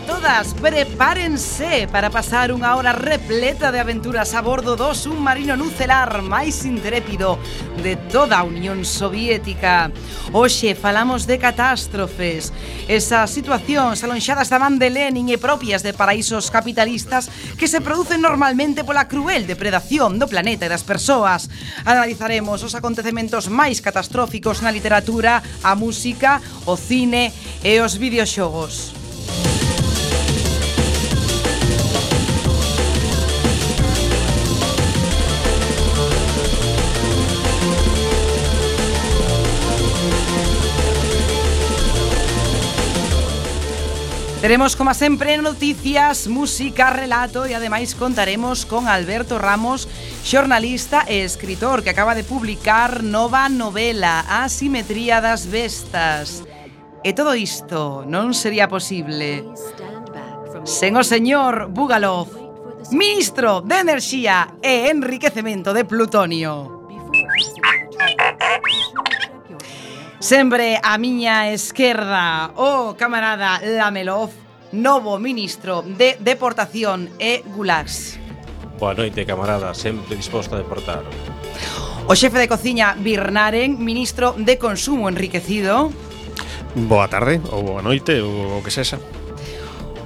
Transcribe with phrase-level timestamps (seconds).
[0.00, 6.24] a todas, prepárense para pasar unha hora repleta de aventuras a bordo do submarino nucelar
[6.24, 7.36] máis intrépido
[7.84, 9.92] de toda a Unión Soviética.
[10.32, 12.52] Hoxe falamos de catástrofes,
[12.88, 18.24] esas situacións alonxadas da man de Lenin e propias de paraísos capitalistas que se producen
[18.24, 21.50] normalmente pola cruel depredación do planeta e das persoas.
[21.84, 28.99] Analizaremos os acontecementos máis catastróficos na literatura, a música, o cine e os videoxogos.
[44.40, 49.84] Teremos, como sempre, noticias, música, relato e ademais contaremos con Alberto Ramos,
[50.24, 56.40] xornalista e escritor que acaba de publicar nova novela A simetría das bestas.
[57.04, 59.44] E todo isto non sería posible
[60.64, 62.32] sen o señor Bugalov,
[62.96, 66.79] ministro de Enerxía e Enriquecemento de Plutonio.
[70.20, 74.28] Sempre a miña esquerda o camarada Lamelov,
[74.68, 78.20] novo ministro de Deportación e Gulags.
[78.76, 81.08] Boa noite, camarada, sempre disposto a deportar.
[82.04, 85.88] O xefe de cociña Birnaren, ministro de Consumo Enriquecido.
[86.76, 89.00] Boa tarde, ou boa noite, ou o que sexa.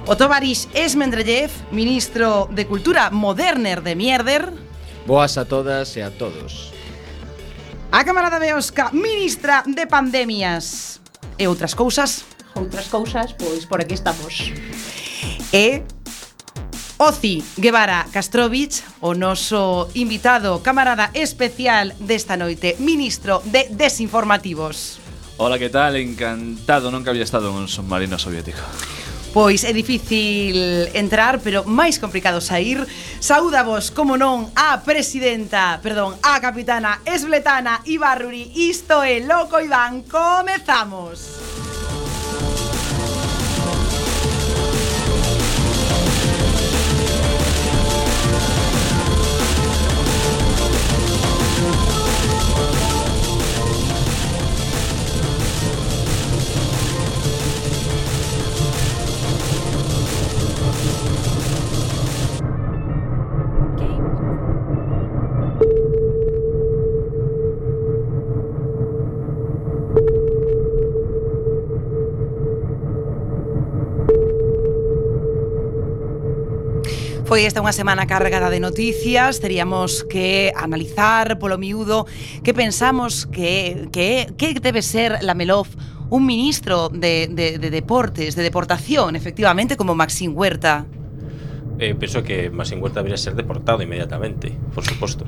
[0.07, 4.47] O tovarix Esmendrellev, ministro de Cultura Moderner de Mierder.
[5.03, 6.74] Boas a todas e a todos.
[7.95, 10.99] A camarada Beosca, ministra de Pandemias
[11.39, 12.27] e outras cousas.
[12.51, 14.51] Outras cousas, pois por aquí estamos.
[15.55, 15.79] E
[16.99, 24.99] Oci Guevara Castrovich, o noso invitado, camarada especial desta noite, ministro de Desinformativos.
[25.39, 25.95] Hola, que tal?
[25.95, 28.59] Encantado, nunca había estado en un submarino soviético.
[29.35, 30.55] Pois é difícil
[30.95, 32.79] entrar, pero máis complicado sair.
[33.19, 38.55] Saúda vos, como non, a presidenta, perdón, a capitana esbletana Ibarruri.
[38.55, 41.19] Isto é Loco Iván, comezamos.
[41.19, 41.54] Comezamos.
[77.25, 82.05] Foi esta unha semana cargada de noticias, teríamos que analizar polo miúdo
[82.45, 85.65] que pensamos que, que, que debe ser la Melov
[86.13, 90.85] un ministro de, de, de deportes, de deportación, efectivamente, como Maxim Huerta.
[91.79, 95.25] Eh, penso que Maxim Huerta debería ser deportado inmediatamente, por suposto.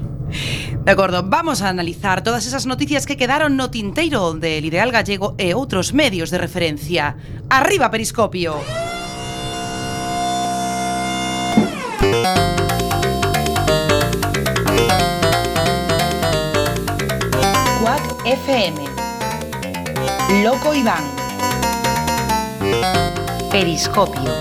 [0.85, 5.33] De acordo, vamos a analizar todas esas noticias que quedaron no tinteiro del Ideal Gallego
[5.41, 7.17] e outros medios de referencia.
[7.49, 8.96] Arriba Periscopio.
[17.81, 18.77] Cuac FM.
[20.43, 21.03] Loco Iván.
[23.51, 24.31] Periscopio.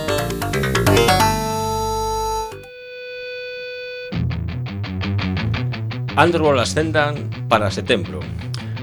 [6.17, 8.21] Underworld ascendan para setembro.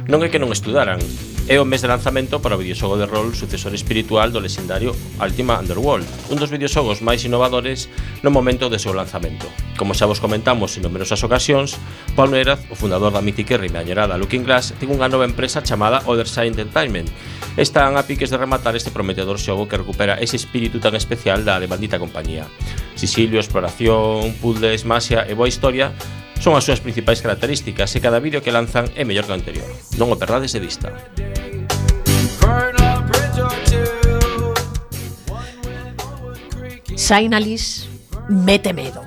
[0.05, 1.01] Non é que non estudaran,
[1.43, 5.59] É o mes de lanzamento para o videoxogo de rol sucesor espiritual do legendario Ultima
[5.59, 7.91] Underworld, un dos videoxogos máis innovadores
[8.23, 9.51] no momento de seu lanzamento.
[9.75, 11.75] Como xa vos comentamos en numerosas ocasións,
[12.15, 15.99] Paul Neraz, o fundador da mítica e rimeañerada Looking Glass, ten unha nova empresa chamada
[16.07, 17.11] Otherside Entertainment.
[17.59, 21.59] Están a piques de rematar este prometedor xogo que recupera ese espírito tan especial da
[21.59, 22.47] devandita compañía.
[22.95, 25.91] Sisilio, exploración, puzzles, masia e boa historia
[26.39, 29.67] son as súas principais características e cada vídeo que lanzan é mellor que o anterior.
[29.99, 30.91] Non o perdades de vista.
[37.03, 37.89] Sainalis
[38.29, 39.03] mete medo.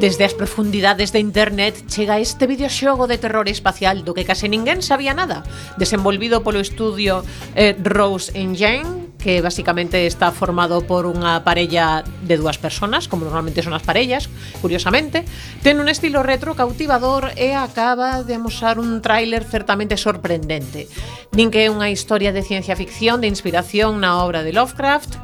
[0.00, 4.80] Desde as profundidades de internet chega este videoxogo de terror espacial do que case ninguén
[4.80, 5.44] sabía nada,
[5.76, 7.20] desenvolvido polo estudio
[7.54, 13.64] eh, Rose Engine que basicamente está formado por unha parella de dúas personas, como normalmente
[13.64, 14.28] son as parellas,
[14.60, 15.24] curiosamente,
[15.64, 20.92] ten un estilo retro cautivador e acaba de amosar un tráiler certamente sorprendente.
[21.32, 25.16] Din que é unha historia de ciencia ficción de inspiración na obra de Lovecraft,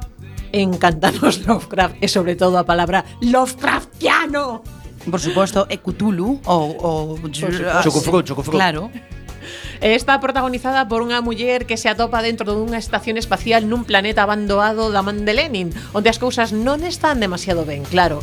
[0.56, 4.64] encantanos Lovecraft e sobre todo a palabra Lovecraftiano.
[5.04, 6.66] Por suposto, é Cthulhu ou...
[6.80, 7.04] ou...
[7.84, 8.56] Chocofugo, chocofugo.
[8.56, 8.88] Claro.
[9.80, 14.92] Está protagonizada por unha muller que se atopa dentro dunha estación espacial nun planeta abandonado
[14.92, 18.20] da man de Lenin, onde as cousas non están demasiado ben, claro.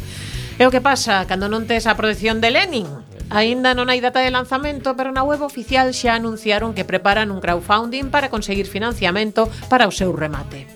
[0.62, 2.86] E o que pasa cando non tes a protección de Lenin?
[3.34, 7.42] Aínda non hai data de lanzamento, pero na web oficial xa anunciaron que preparan un
[7.42, 10.70] crowdfunding para conseguir financiamento para o seu remate.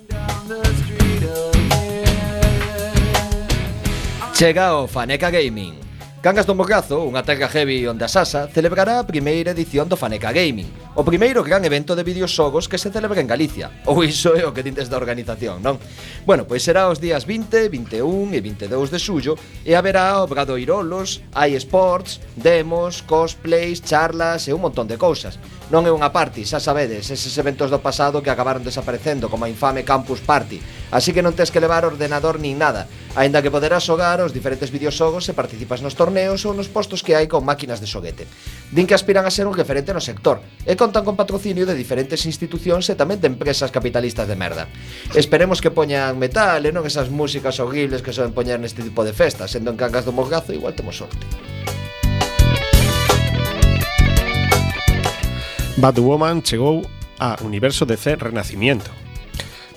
[4.33, 5.90] Chega o Faneca Gaming
[6.21, 10.29] Cangas do Morgazo, unha terra heavy onde a Sasa, celebrará a primeira edición do Faneca
[10.29, 13.73] Gaming, o primeiro gran evento de videoxogos que se celebra en Galicia.
[13.89, 15.81] Ou iso é o que dintes da organización, non?
[16.21, 18.39] Bueno, pois será os días 20, 21 e
[18.69, 19.33] 22 de xullo
[19.65, 25.41] e haberá obradoirolos, hai sports, demos, cosplays, charlas e un montón de cousas.
[25.71, 29.51] Non é unha party, xa sabedes, eses eventos do pasado que acabaron desaparecendo como a
[29.51, 30.59] infame Campus Party,
[30.91, 34.67] así que non tes que levar ordenador nin nada, aínda que poderás xogar os diferentes
[34.67, 38.27] videoxogos se participas nos torneos ou nos postos que hai con máquinas de xoguete.
[38.67, 42.27] Din que aspiran a ser un referente no sector e contan con patrocinio de diferentes
[42.27, 44.67] institucións e tamén de empresas capitalistas de merda.
[45.15, 49.15] Esperemos que poñan metal e non esas músicas horribles que soen poñer neste tipo de
[49.15, 51.23] festas, sendo en Cangas do Morgazo igual temos sorte.
[55.81, 56.85] Batwoman chegou
[57.17, 58.91] a universo DC Renacimiento.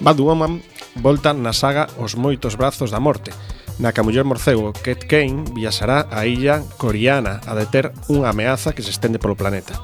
[0.04, 0.60] Batwoman
[1.00, 3.32] volta na saga Os moitos brazos da morte,
[3.80, 8.76] na que a muller morcego Cat Kane viaxará á illa coreana a deter unha ameaza
[8.76, 9.80] que se estende polo planeta.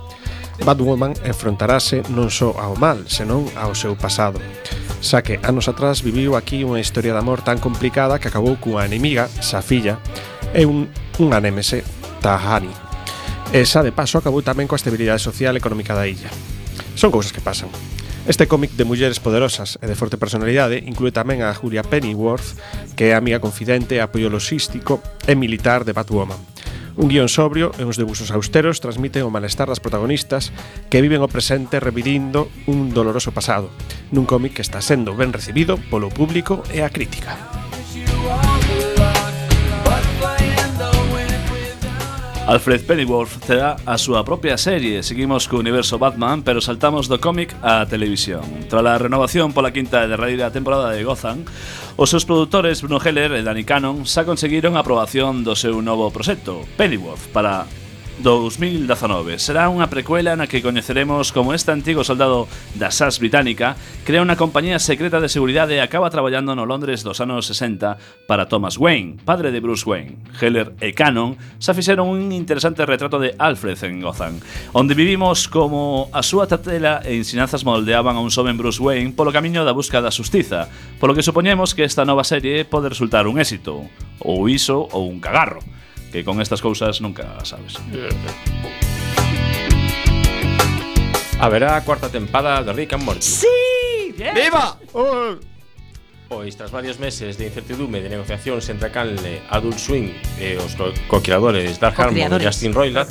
[0.61, 4.37] Batwoman enfrontarase non só ao mal, senón ao seu pasado,
[5.01, 8.85] xa que anos atrás viviu aquí unha historia de amor tan complicada que acabou cunha
[8.85, 9.97] enemiga, Safilla,
[10.53, 10.85] e un,
[11.17, 11.81] unha némese,
[12.21, 12.90] Tahani.
[13.51, 16.31] E xa de paso acabou tamén coa estabilidade social e económica da illa.
[16.95, 17.67] Son cousas que pasan.
[18.31, 22.55] Este cómic de mulleres poderosas e de forte personalidade inclúe tamén a Julia Pennyworth,
[22.95, 26.39] que é amiga confidente, apoio logístico e militar de Batwoman.
[26.95, 30.55] Un guión sobrio e uns debuxos austeros transmiten o malestar das protagonistas
[30.87, 33.67] que viven o presente revidindo un doloroso pasado,
[34.15, 37.60] nun cómic que está sendo ben recibido polo público e a crítica.
[42.47, 45.03] Alfred Pennyworth terá a súa propia serie.
[45.05, 48.43] Seguimos co universo Batman, pero saltamos do cómic á televisión.
[48.67, 51.45] Tras a renovación pola quinta e derradeira temporada de Gotham
[52.01, 56.09] Os seus produtores Bruno Heller e Danny Cannon xa conseguiron a aprobación do seu novo
[56.09, 57.69] proxecto Pennyworth para
[58.23, 59.41] 2019.
[59.41, 62.47] Será unha precuela na que coñeceremos como este antigo soldado
[62.77, 67.25] da SAS británica crea unha compañía secreta de seguridade e acaba traballando no Londres dos
[67.25, 70.21] anos 60 para Thomas Wayne, padre de Bruce Wayne.
[70.37, 74.39] Heller e Cannon xa fixeron un interesante retrato de Alfred en Gotham,
[74.77, 79.33] onde vivimos como a súa tatela e ensinanzas moldeaban a un xoven Bruce Wayne polo
[79.33, 80.69] camiño da busca da justiza,
[81.01, 83.89] polo que supoñemos que esta nova serie pode resultar un éxito,
[84.21, 85.65] ou iso ou un cagarro
[86.11, 87.75] que con estas cousas nunca sabes.
[91.39, 93.23] Haberá cuarta tempada de Rick and Morty.
[93.23, 93.47] Sí!
[94.17, 94.35] Yes.
[94.35, 94.77] Viva!
[94.93, 95.37] Oh.
[96.31, 100.79] Pois, tras varios meses de incertidume de negociacións entre a canle Adult Swing e os
[101.11, 103.11] co-creadores Dark Harmon e Justin Roiland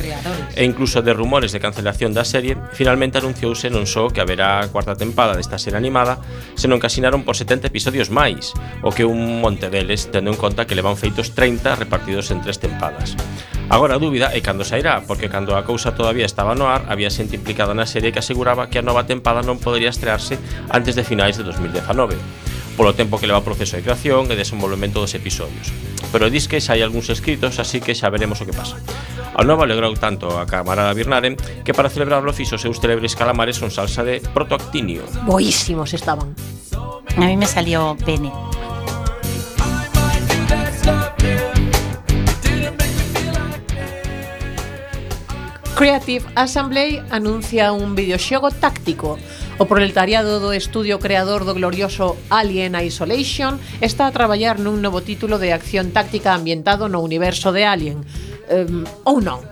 [0.56, 4.72] e incluso de rumores de cancelación da serie, finalmente anunciouse non só que haberá a
[4.72, 6.24] cuarta tempada desta serie animada,
[6.56, 8.56] senón que asinaron por 70 episodios máis,
[8.88, 12.64] o que un monte deles, tendo en conta que levan feitos 30 repartidos en tres
[12.64, 13.20] tempadas.
[13.68, 17.12] Agora a dúbida é cando sairá, porque cando a cousa todavía estaba no ar, había
[17.12, 20.40] xente implicada na serie que aseguraba que a nova tempada non podería estrearse
[20.72, 22.16] antes de finais de 2019
[22.80, 25.68] polo tempo que leva o proceso de creación e desenvolvemento dos episodios.
[26.16, 28.80] Pero dis que xa hai algúns escritos, así que xa veremos o que pasa.
[29.36, 31.36] A nova alegrou tanto a camarada Birnaren
[31.68, 35.04] que para celebrarlo fixo seus célebres calamares con salsa de protoactinio.
[35.28, 36.32] Boísimos estaban.
[37.20, 38.32] A mí me salió pene.
[45.76, 49.20] Creative Assembly anuncia un videoxogo táctico
[49.60, 55.36] O proletariado do estudio creador do glorioso Alien Isolation está a traballar nun novo título
[55.36, 58.00] de acción táctica ambientado no universo de Alien.
[58.48, 59.44] Um, ou non.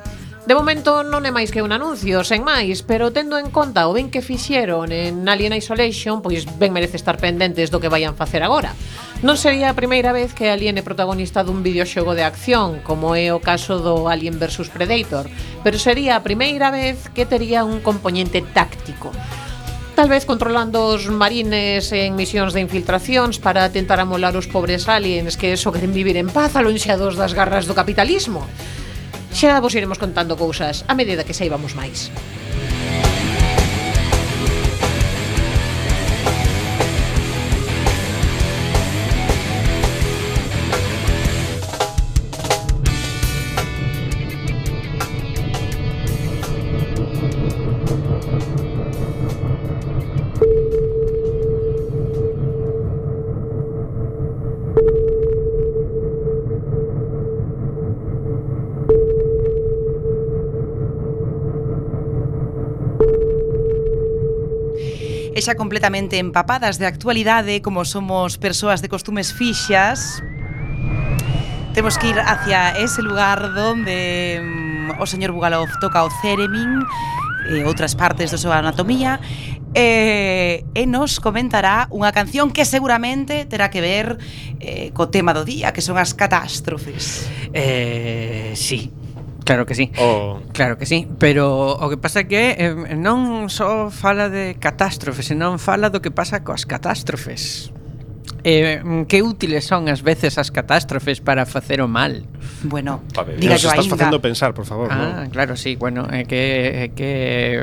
[0.47, 3.91] De momento non é máis que un anuncio, sen máis, pero tendo en conta o
[3.91, 8.47] ben que fixeron en Alien Isolation, pois ben merece estar pendentes do que vayan facer
[8.47, 8.71] agora.
[9.27, 13.35] Non sería a primeira vez que Alien é protagonista dun videoxogo de acción, como é
[13.35, 15.27] o caso do Alien vs Predator,
[15.67, 19.11] pero sería a primeira vez que tería un componente táctico
[19.97, 25.41] tal vez controlando os marines en misións de infiltracións para tentar amolar os pobres aliens
[25.41, 28.45] que só queren vivir en paz alonxados das garras do capitalismo.
[29.33, 32.13] Xa vos iremos contando cousas a medida que saibamos máis.
[65.47, 70.19] xa completamente empapadas de actualidade, como somos persoas de costumes fixas,
[71.71, 76.83] temos que ir hacia ese lugar donde mm, o señor Bugalov toca o Ceremin
[77.47, 79.23] e outras partes da súa anatomía
[79.71, 84.19] e, e nos comentará unha canción que seguramente terá que ver
[84.59, 87.23] eh, co tema do día, que son as catástrofes.
[87.55, 88.91] Eh, sí,
[89.47, 89.91] Claro que sí.
[89.97, 90.41] O...
[90.51, 95.55] Claro que sí, pero o que pasa que eh, non só fala de catástrofes, senón
[95.55, 97.71] fala do que pasa coas catástrofes.
[98.43, 102.27] Eh, que útiles son ás veces as catástrofes para facer o mal?
[102.67, 103.95] Bueno, ver, diga nos yo estás ainda.
[103.95, 104.91] facendo pensar, por favor.
[104.91, 105.31] Ah, ¿no?
[105.31, 107.09] claro, sí, bueno, é eh, que é eh, que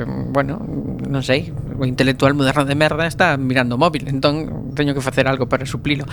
[0.05, 0.57] bueno,
[1.05, 5.29] non sei, o intelectual moderno de merda está mirando o móvil, entón teño que facer
[5.29, 6.09] algo para suplilo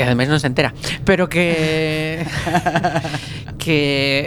[0.00, 0.72] e ademais non se entera,
[1.04, 2.24] pero que
[3.62, 3.78] que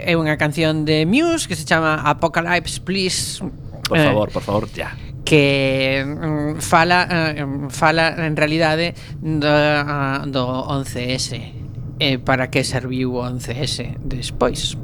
[0.06, 3.42] é unha canción de Muse que se chama Apocalypse Please.
[3.90, 8.94] Por eh, favor, eh, por favor, ya que mm, fala eh, mm, fala en realidade
[9.24, 11.64] do, ah, do 11S
[12.00, 14.78] eh, para que serviu o 11S despois.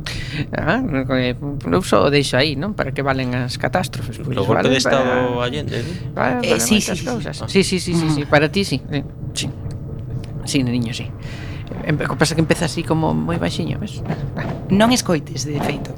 [0.55, 0.81] Ah,
[1.19, 2.73] eh, eu só deixo aí, non?
[2.73, 4.21] Para que valen as catástrofes.
[4.21, 5.43] Pois, o golpe vale, de estado para...
[5.43, 5.85] allende, eh?
[6.15, 7.05] Vale, para eh, sí, sí, sí.
[7.05, 7.35] Cousas.
[7.43, 7.49] Ah.
[7.49, 8.79] Sí, sí, sí, sí, sí, para ti sí.
[8.91, 9.03] Eh,
[9.33, 9.49] sí.
[10.49, 11.05] Sí, neniño, sí.
[11.85, 14.01] O que pasa que empeza así como moi baixiño, ves?
[14.73, 15.93] Non escoites, de feito.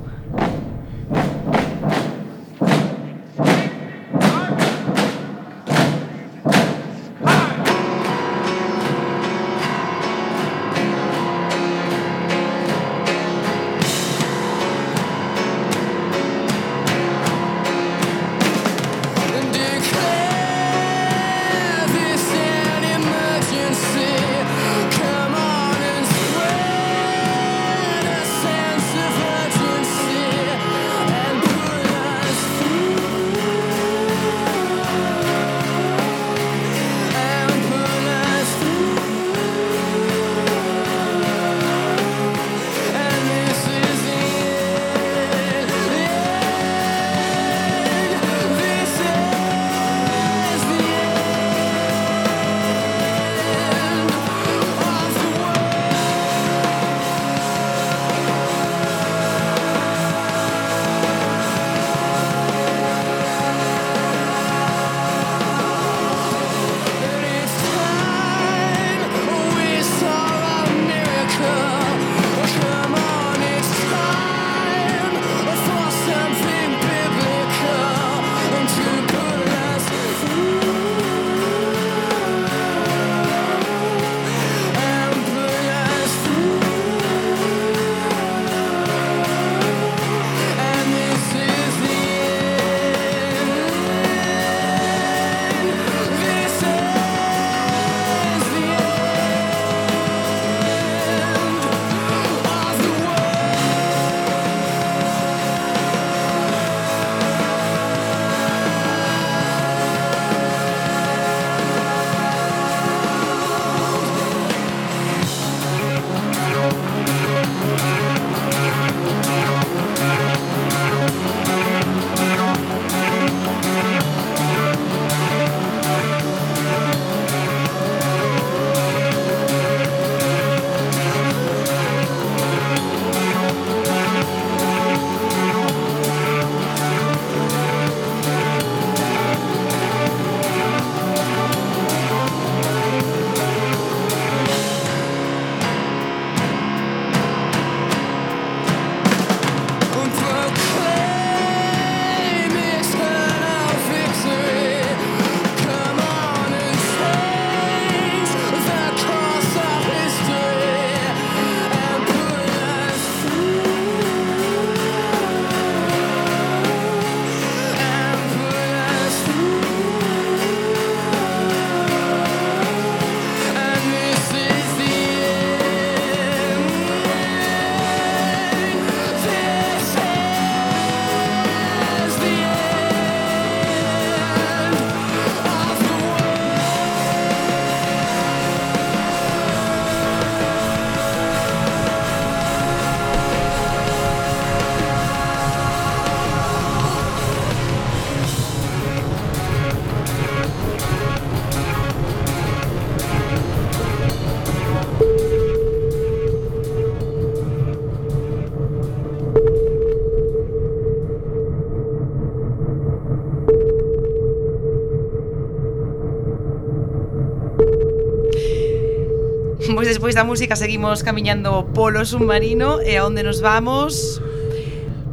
[219.92, 224.24] despois da música seguimos camiñando polo submarino e aonde nos vamos?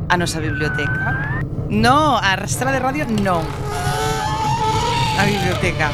[0.07, 1.43] A nosa biblioteca.
[1.67, 3.43] No, a rastra de radio non.
[5.19, 5.91] A biblioteca.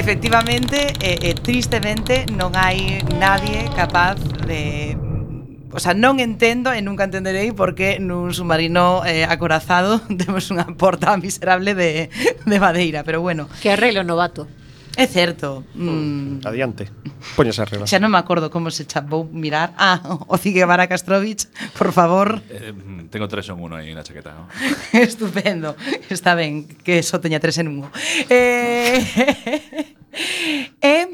[0.00, 4.16] Efectivamente, e, e tristemente non hai nadie capaz
[4.48, 4.96] de
[5.68, 10.64] O sea, non entendo e nunca entenderei por que nun submarino eh, acorazado temos unha
[10.72, 12.08] porta miserable de,
[12.48, 13.52] de madeira, pero bueno.
[13.60, 14.48] Que arreglo novato.
[14.98, 15.62] É certo.
[15.78, 16.42] Mm.
[16.42, 16.90] Adiante.
[17.38, 17.86] Poñas arriba.
[17.86, 19.70] Xa non me acordo como se chamou vou mirar.
[19.78, 21.46] Ah, o Cigue Vara Castrovich,
[21.78, 22.42] por favor.
[22.50, 22.74] Eh,
[23.06, 24.50] tengo tres en uno aí na chaqueta, ¿no?
[24.90, 25.78] Estupendo.
[26.10, 27.94] Está ben que só teña tres en uno.
[28.26, 28.98] Eh,
[30.82, 31.06] eh,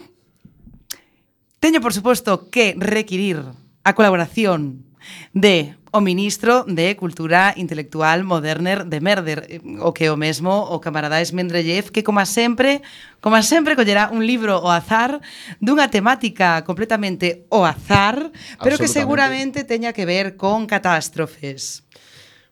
[1.60, 3.44] teño, por suposto, que requirir
[3.84, 4.93] a colaboración
[5.32, 11.22] de o ministro de Cultura Intelectual Moderner de Merder, o que o mesmo o camarada
[11.22, 12.82] Esmendrellev, que como sempre,
[13.22, 15.22] como sempre collerá un libro ao azar
[15.62, 21.86] dunha temática completamente ao azar, pero que seguramente teña que ver con catástrofes.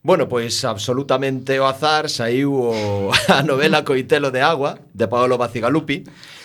[0.07, 6.03] Bueno, pois absolutamente o azar saiu o, a novela Coitelo de Agua de Paolo Bacigalupi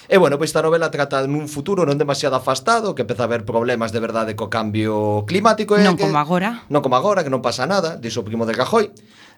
[0.08, 3.43] E bueno, pois esta novela trata nun futuro non demasiado afastado que empeza a haber
[3.43, 6.63] problemas de verdade co cambio climático e Non que, como agora.
[6.72, 8.88] Non como agora, que non pasa nada, dixo o primo de Cajoy.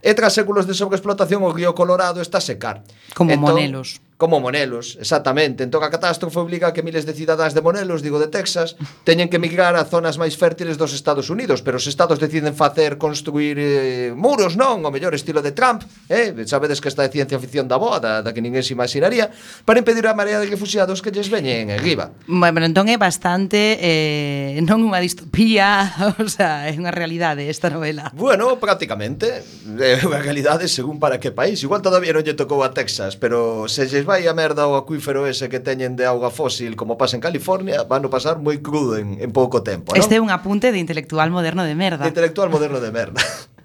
[0.05, 2.85] E tras séculos de sobreexplotación o río Colorado está a secar.
[3.17, 5.63] Como entón, monelos como Monelos, exactamente.
[5.63, 8.75] Entón a catástrofe obliga a que miles de cidadáns de Monelos, digo de Texas,
[9.07, 12.99] teñen que migrar a zonas máis fértiles dos Estados Unidos, pero os estados deciden facer
[12.99, 17.39] construir eh, muros, non, o mellor estilo de Trump, eh, sabedes que esta é ciencia
[17.39, 19.31] ficción da boa, da, da que ninguén se imaginaría,
[19.63, 22.11] para impedir a marea de refugiados que lles veñen en riba.
[22.27, 28.11] Bueno, entón é bastante eh, non unha distopía, o sea, é unha realidade esta novela.
[28.11, 29.47] Bueno, prácticamente,
[29.79, 31.63] é unha realidade según para que país.
[31.63, 35.29] Igual todavía non lle tocou a Texas, pero se lles vai a merda ao acuífero
[35.29, 38.97] ese que teñen de auga fósil como pasa en California, van a pasar moi crudo
[38.97, 40.01] en, en pouco tempo, non?
[40.01, 42.01] Este é un apunte de intelectual moderno de merda.
[42.01, 43.21] De intelectual moderno de merda.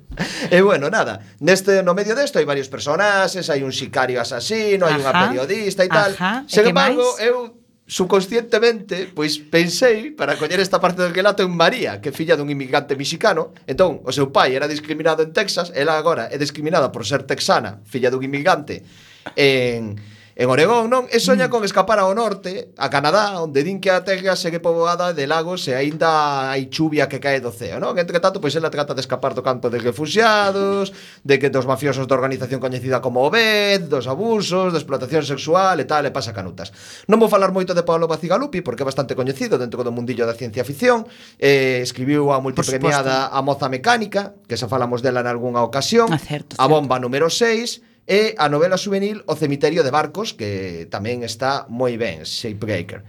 [0.47, 4.95] E bueno, nada, neste no medio desto hai varios personaxes, hai un sicario asasino, hai
[4.95, 6.15] unha periodista e tal.
[6.15, 7.59] Ajá, Sen embargo, eu
[7.91, 12.47] subconscientemente, pois pensei para coñer esta parte do relato en María, que é filla dun
[12.47, 13.53] inmigrante mexicano.
[13.67, 17.83] Entón, o seu pai era discriminado en Texas, ela agora é discriminada por ser texana,
[17.83, 18.87] filla dun inmigrante
[19.35, 19.99] en
[20.37, 21.07] En Oregón, non?
[21.15, 25.15] E soña con escapar ao norte, a Canadá, onde din que a terra segue poboada
[25.15, 27.95] de lagos e aínda hai chuvia que cae do ceo, non?
[27.95, 30.91] Entre tanto, pois ela trata de escapar do campo de refugiados,
[31.23, 35.87] de que dos mafiosos da organización coñecida como OBED, dos abusos, da explotación sexual e
[35.87, 36.75] tal, e pasa canutas.
[37.07, 40.35] Non vou falar moito de Paolo Bacigalupi, porque é bastante coñecido dentro do mundillo da
[40.35, 41.07] ciencia ficción,
[41.39, 46.19] eh, escribiu a multipremiada A moza mecánica, que xa falamos dela en algunha ocasión, a,
[46.19, 46.63] certo, certo.
[46.63, 51.65] a bomba número 6, e a novela juvenil O cemiterio de barcos, que tamén está
[51.73, 53.01] moi ben, Shapebreaker.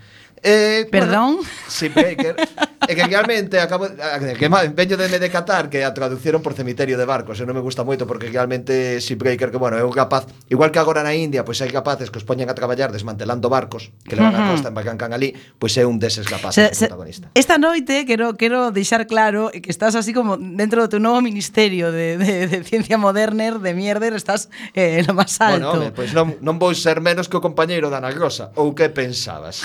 [0.46, 1.42] Eh, Perdón?
[1.42, 2.36] Bueno, Shapebreaker
[2.88, 7.06] é que realmente acabo que veño de me decatar que a traducieron por cemiterio de
[7.06, 10.26] barcos, e non me gusta moito porque realmente si Breaker que bueno, é un capaz,
[10.48, 13.92] igual que agora na India, pois hai capaces que os poñen a traballar desmantelando barcos,
[14.08, 14.48] que levan uh -huh.
[14.48, 17.30] a costa embarcan ali, pois é un deses capaces se, se, protagonista.
[17.36, 21.92] Esta noite quero quero deixar claro que estás así como dentro do teu novo ministerio
[21.92, 25.60] de, de, de ciencia moderner, de mierder, estás eh, lo máis alto.
[25.60, 28.54] Bueno, home, pois pues non, non vou ser menos que o compañeiro da Ana Rosa,
[28.56, 29.64] ou que pensabas?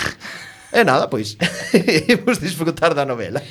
[0.71, 1.35] E nada, pois,
[2.07, 3.03] imos disfrutar da.
[3.11, 3.41] Novela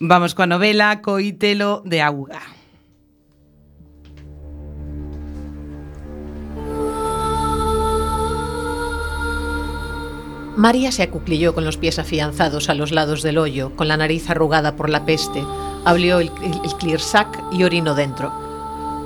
[0.00, 2.40] Vamos coa novela Coitelo de Auga.
[10.56, 14.30] María se acuclilló con los pies afianzados a los lados del hoyo, con la nariz
[14.30, 15.42] arrugada por la peste,
[15.84, 18.47] abrió el, el, el clear sac y orinó dentro.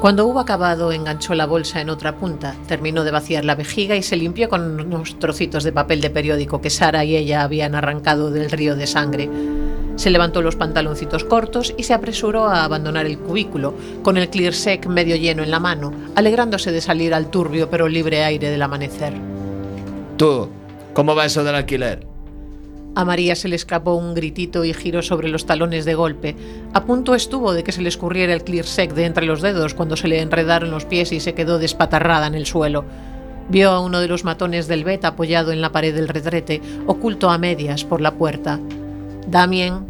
[0.02, 4.02] Cuando hubo acabado, enganchó la bolsa en otra punta, terminó de vaciar la vejiga y
[4.02, 8.32] se limpió con unos trocitos de papel de periódico que Sara y ella habían arrancado
[8.32, 9.30] del río de sangre.
[9.94, 14.54] Se levantó los pantaloncitos cortos y se apresuró a abandonar el cubículo, con el clear
[14.54, 18.62] sec medio lleno en la mano, alegrándose de salir al turbio pero libre aire del
[18.62, 19.12] amanecer.
[20.16, 20.48] Tú,
[20.94, 22.11] como va eso del alquiler?
[22.94, 26.36] A María se le escapó un gritito y giró sobre los talones de golpe.
[26.74, 29.72] A punto estuvo de que se le escurriera el clear sec de entre los dedos
[29.72, 32.84] cuando se le enredaron los pies y se quedó despatarrada en el suelo.
[33.48, 37.30] Vio a uno de los matones del Bet apoyado en la pared del retrete, oculto
[37.30, 38.60] a medias por la puerta.
[39.26, 39.86] Damien,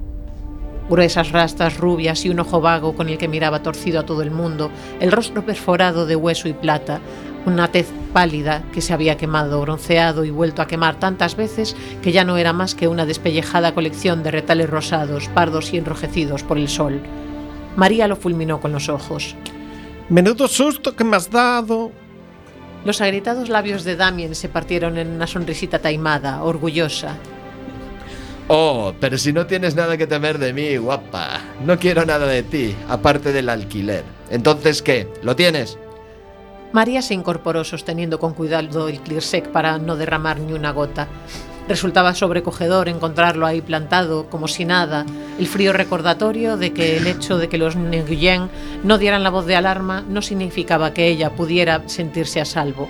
[0.88, 4.30] gruesas rastas rubias y un ojo vago con el que miraba torcido a todo el
[4.30, 7.00] mundo, el rostro perforado de hueso y plata,
[7.46, 12.12] una tez pálida que se había quemado, bronceado y vuelto a quemar tantas veces que
[12.12, 16.58] ya no era más que una despellejada colección de retales rosados, pardos y enrojecidos por
[16.58, 17.00] el sol.
[17.76, 19.34] María lo fulminó con los ojos.
[20.08, 21.90] Menudo susto que me has dado.
[22.84, 27.16] Los agrietados labios de Damien se partieron en una sonrisita taimada, orgullosa.
[28.48, 31.40] Oh, pero si no tienes nada que temer de mí, guapa.
[31.64, 34.04] No quiero nada de ti, aparte del alquiler.
[34.30, 35.08] Entonces, ¿qué?
[35.22, 35.78] ¿Lo tienes?
[36.72, 41.06] María se incorporó sosteniendo con cuidado el clearsec para no derramar ni una gota.
[41.68, 45.04] Resultaba sobrecogedor encontrarlo ahí plantado, como si nada,
[45.38, 48.48] el frío recordatorio de que el hecho de que los Nguyen
[48.82, 52.88] no dieran la voz de alarma no significaba que ella pudiera sentirse a salvo.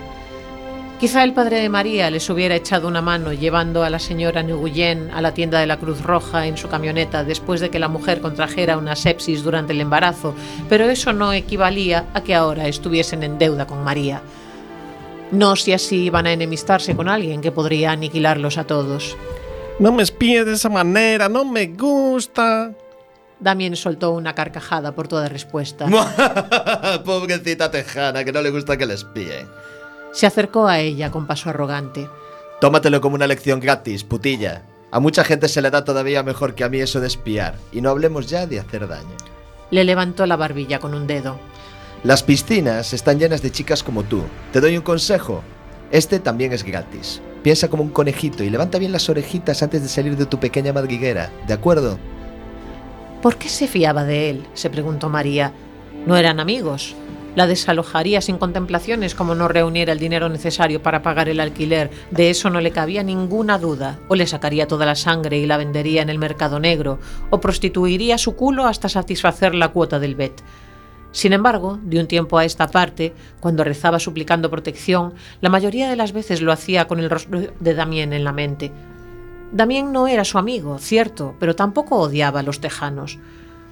[1.03, 5.11] Quizá el padre de María les hubiera echado una mano llevando a la señora Nguyen
[5.11, 8.21] a la tienda de la Cruz Roja en su camioneta después de que la mujer
[8.21, 10.33] contrajera una sepsis durante el embarazo,
[10.69, 14.21] pero eso no equivalía a que ahora estuviesen en deuda con María.
[15.31, 19.17] No si así iban a enemistarse con alguien que podría aniquilarlos a todos.
[19.79, 22.71] No me espíes de esa manera, no me gusta.
[23.41, 25.85] Damien soltó una carcajada por toda respuesta.
[27.05, 29.49] Pobrecita tejana, que no le gusta que le espíen.
[30.13, 32.07] Se acercó a ella con paso arrogante.
[32.61, 34.61] Tómatelo como una lección gratis, putilla.
[34.91, 37.55] A mucha gente se le da todavía mejor que a mí eso de espiar.
[37.71, 39.17] Y no hablemos ya de hacer daño.
[39.71, 41.39] Le levantó la barbilla con un dedo.
[42.03, 44.21] Las piscinas están llenas de chicas como tú.
[44.51, 45.43] Te doy un consejo.
[45.89, 47.21] Este también es gratis.
[47.41, 50.73] Piensa como un conejito y levanta bien las orejitas antes de salir de tu pequeña
[50.73, 51.97] madriguera, ¿de acuerdo?
[53.21, 54.47] ¿Por qué se fiaba de él?
[54.53, 55.53] se preguntó María.
[56.05, 56.95] ¿No eran amigos?
[57.35, 61.89] La desalojaría sin contemplaciones como no reuniera el dinero necesario para pagar el alquiler.
[62.11, 63.99] De eso no le cabía ninguna duda.
[64.07, 66.99] O le sacaría toda la sangre y la vendería en el mercado negro,
[67.31, 70.43] o prostituiría su culo hasta satisfacer la cuota del bet.
[71.11, 75.95] Sin embargo, de un tiempo a esta parte, cuando rezaba suplicando protección, la mayoría de
[75.95, 78.71] las veces lo hacía con el rostro de Damien en la mente.
[79.51, 83.19] Damien no era su amigo, cierto, pero tampoco odiaba a los tejanos.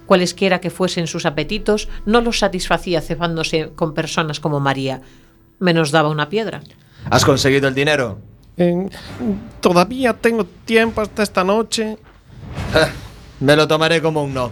[0.06, 5.00] Cualesquiera que fuesen sus apetitos, no los satisfacía cebándose con personas como María.
[5.58, 6.62] Menos daba una piedra.
[7.10, 8.18] ¿Has conseguido el dinero?
[8.56, 8.88] Eh,
[9.60, 11.96] Todavía tengo tiempo hasta esta noche.
[13.40, 14.50] Me lo tomaré como un no.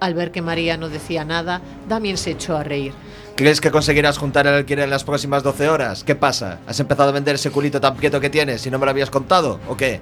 [0.00, 2.92] Al ver que María no decía nada, Damien se echó a reír.
[3.36, 6.04] ¿Crees que conseguirás juntar el alquiler en las próximas 12 horas?
[6.04, 6.58] ¿Qué pasa?
[6.66, 9.10] ¿Has empezado a vender ese culito tan quieto que tienes y no me lo habías
[9.10, 9.60] contado?
[9.68, 10.00] ¿O qué?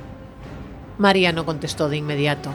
[0.99, 2.51] María no contestó de inmediato.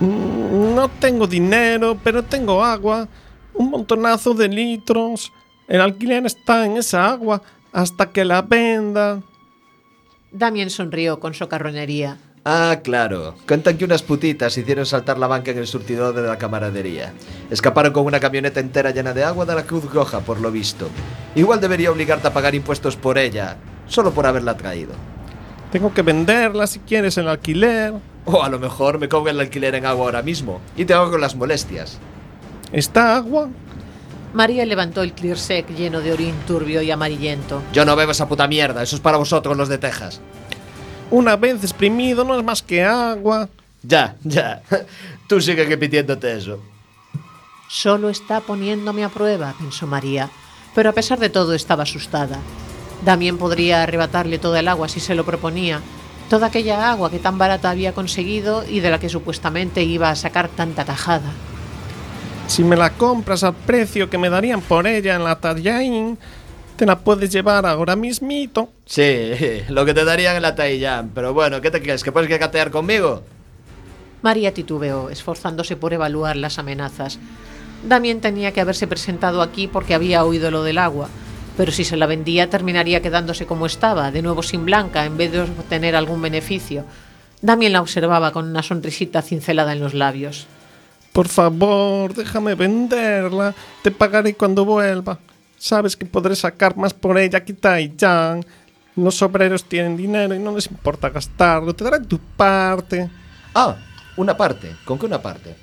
[0.00, 3.08] Mm, No tengo dinero, pero tengo agua.
[3.54, 5.32] Un montonazo de litros.
[5.68, 7.40] El alquiler está en esa agua
[7.72, 9.22] hasta que la venda.
[10.32, 12.18] Damien sonrió con socarronería.
[12.44, 13.36] Ah, claro.
[13.48, 17.14] Cuentan que unas putitas hicieron saltar la banca en el surtidor de la camaradería.
[17.50, 20.88] Escaparon con una camioneta entera llena de agua de la Cruz Roja, por lo visto.
[21.34, 24.92] Igual debería obligarte a pagar impuestos por ella, solo por haberla traído.
[25.74, 27.94] Tengo que venderla si quieres el alquiler.
[28.26, 31.10] O a lo mejor me cobran el alquiler en agua ahora mismo y te hago
[31.10, 31.98] con las molestias.
[32.70, 33.48] ¿Está agua?
[34.34, 37.60] María levantó el clearsec lleno de orín turbio y amarillento.
[37.72, 40.20] Yo no bebo esa puta mierda, eso es para vosotros los de Texas.
[41.10, 43.48] Una vez exprimido no es más que agua.
[43.82, 44.62] Ya, ya.
[45.26, 46.62] Tú sigue repitiéndote eso.
[47.68, 50.30] Solo está poniéndome a prueba, pensó María,
[50.72, 52.38] pero a pesar de todo estaba asustada.
[53.04, 55.80] Damien podría arrebatarle toda el agua si se lo proponía,
[56.30, 60.16] toda aquella agua que tan barata había conseguido y de la que supuestamente iba a
[60.16, 61.32] sacar tanta tajada.
[62.46, 66.18] Si me la compras al precio que me darían por ella en la Tallain,
[66.76, 68.68] te la puedes llevar ahora mismito.
[68.84, 69.30] Sí,
[69.68, 71.10] lo que te darían en la Taiyán.
[71.14, 72.02] Pero bueno, ¿qué te crees?
[72.02, 73.22] ¿Que puedes que catear conmigo?
[74.22, 77.18] María titubeó, esforzándose por evaluar las amenazas.
[77.86, 81.08] Damien tenía que haberse presentado aquí porque había oído lo del agua,
[81.56, 85.32] pero si se la vendía terminaría quedándose como estaba, de nuevo sin blanca, en vez
[85.32, 86.84] de obtener algún beneficio.
[87.40, 90.46] Damien la observaba con una sonrisita cincelada en los labios.
[91.12, 93.54] Por favor, déjame venderla.
[93.82, 95.18] Te pagaré cuando vuelva.
[95.56, 98.44] Sabes que podré sacar más por ella que Taiyang.
[98.96, 101.74] Los obreros tienen dinero y no les importa gastarlo.
[101.74, 103.08] Te darán tu parte.
[103.54, 103.76] Ah,
[104.16, 104.74] una parte.
[104.84, 105.54] ¿Con qué una parte?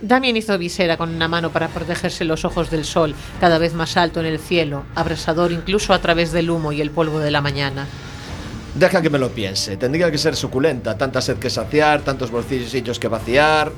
[0.00, 3.96] Damien hizo visera con una mano para protegerse los ojos del sol, cada vez más
[3.96, 7.40] alto en el cielo, abrasador incluso a través del humo y el polvo de la
[7.40, 7.86] mañana.
[8.74, 9.76] Deja que me lo piense.
[9.76, 10.98] Tendría que ser suculenta.
[10.98, 13.70] Tanta sed que saciar, tantos bolsillos que vaciar.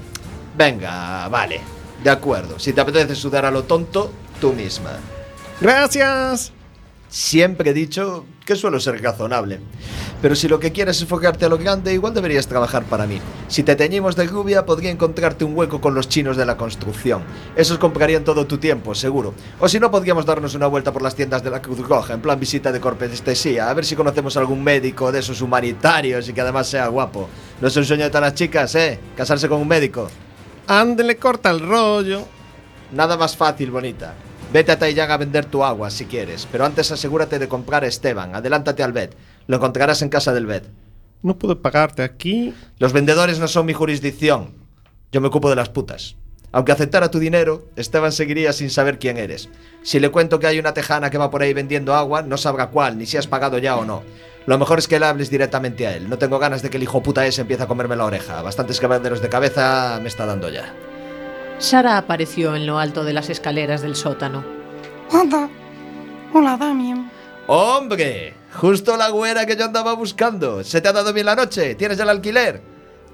[0.57, 1.61] Venga, vale.
[2.03, 2.59] De acuerdo.
[2.59, 4.93] Si te apetece sudar a lo tonto, tú misma.
[5.61, 6.53] Gracias.
[7.09, 9.61] Siempre he dicho que suelo ser razonable.
[10.23, 13.21] Pero si lo que quieres es enfocarte a lo grande, igual deberías trabajar para mí.
[13.49, 17.23] Si te teñimos de rubia, podría encontrarte un hueco con los chinos de la construcción.
[17.57, 19.35] Esos comprarían todo tu tiempo, seguro.
[19.61, 22.23] O si no, podríamos darnos una vuelta por las tiendas de la Cruz Roja, en
[22.23, 26.41] plan visita de corpestesía, a ver si conocemos algún médico de esos humanitarios y que
[26.41, 27.29] además sea guapo.
[27.61, 28.99] No es un sueño de todas las chicas, ¿eh?
[29.17, 30.09] Casarse con un médico.
[30.69, 32.23] Ándele, corta el rollo.
[32.93, 34.15] Nada más fácil, bonita.
[34.53, 37.89] Vete a Taillán a vender tu agua si quieres, pero antes asegúrate de comprar a
[37.89, 38.35] Esteban.
[38.35, 39.17] Adelántate al vet.
[39.49, 40.65] Lo encontrarás en casa del vet.
[41.23, 42.55] No puedo pagarte aquí.
[42.79, 44.55] Los vendedores no son mi jurisdicción.
[45.11, 46.17] Yo me ocupo de las putas.
[46.53, 49.49] Aunque aceptara tu dinero, Esteban seguiría sin saber quién eres.
[49.83, 52.69] Si le cuento que hay una tejana que va por ahí vendiendo agua, no sabrá
[52.69, 54.05] cuál, ni si has pagado ya o no.
[54.47, 56.09] Lo mejor es que le hables directamente a él.
[56.09, 58.41] No tengo ganas de que el hijo puta ese empiece a comerme la oreja.
[58.43, 60.73] Bastantes quebraderos de cabeza me está dando ya.
[61.59, 64.45] Sara apareció en lo alto de las escaleras del sótano.
[65.11, 65.49] Hola.
[66.33, 67.11] Hola, Damien.
[67.47, 68.35] ¡Hombre!
[68.55, 70.63] Justo la güera que yo andaba buscando.
[70.65, 71.75] ¿Se te ha dado bien la noche?
[71.75, 72.61] ¿Tienes el alquiler?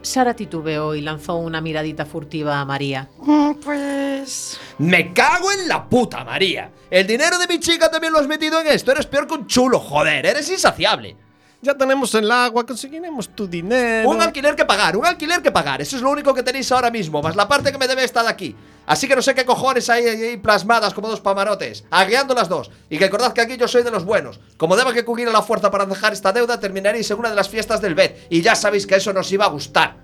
[0.02, 3.08] Sara titubeó y lanzó una miradita furtiva a María.
[3.20, 4.58] Mm, Pues...
[4.78, 6.70] ¡Me cago en la puta, María!
[6.90, 8.90] El dinero de mi chica también lo has metido en esto.
[8.90, 10.26] Eres peor que un chulo, joder.
[10.26, 11.16] Eres insaciable.
[11.64, 14.10] Ya tenemos el agua, conseguiremos tu dinero.
[14.10, 15.80] Un alquiler que pagar, un alquiler que pagar.
[15.80, 18.24] Eso es lo único que tenéis ahora mismo, más la parte que me debe estar
[18.24, 18.56] de aquí.
[18.84, 22.68] Así que no sé qué cojones hay ahí plasmadas como dos pamarotes, agueando las dos.
[22.90, 24.40] Y que recordad que aquí yo soy de los buenos.
[24.56, 27.36] Como deba que cubrir a la fuerza para dejar esta deuda, terminaréis en una de
[27.36, 28.14] las fiestas del BED.
[28.28, 29.98] Y ya sabéis que eso nos iba a gustar.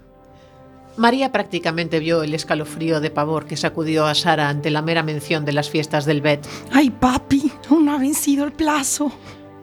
[0.96, 5.44] María prácticamente vio el escalofrío de pavor que sacudió a Sara ante la mera mención
[5.44, 6.46] de las fiestas del Bet.
[6.72, 9.12] Ay, papi, aún no ha vencido el plazo.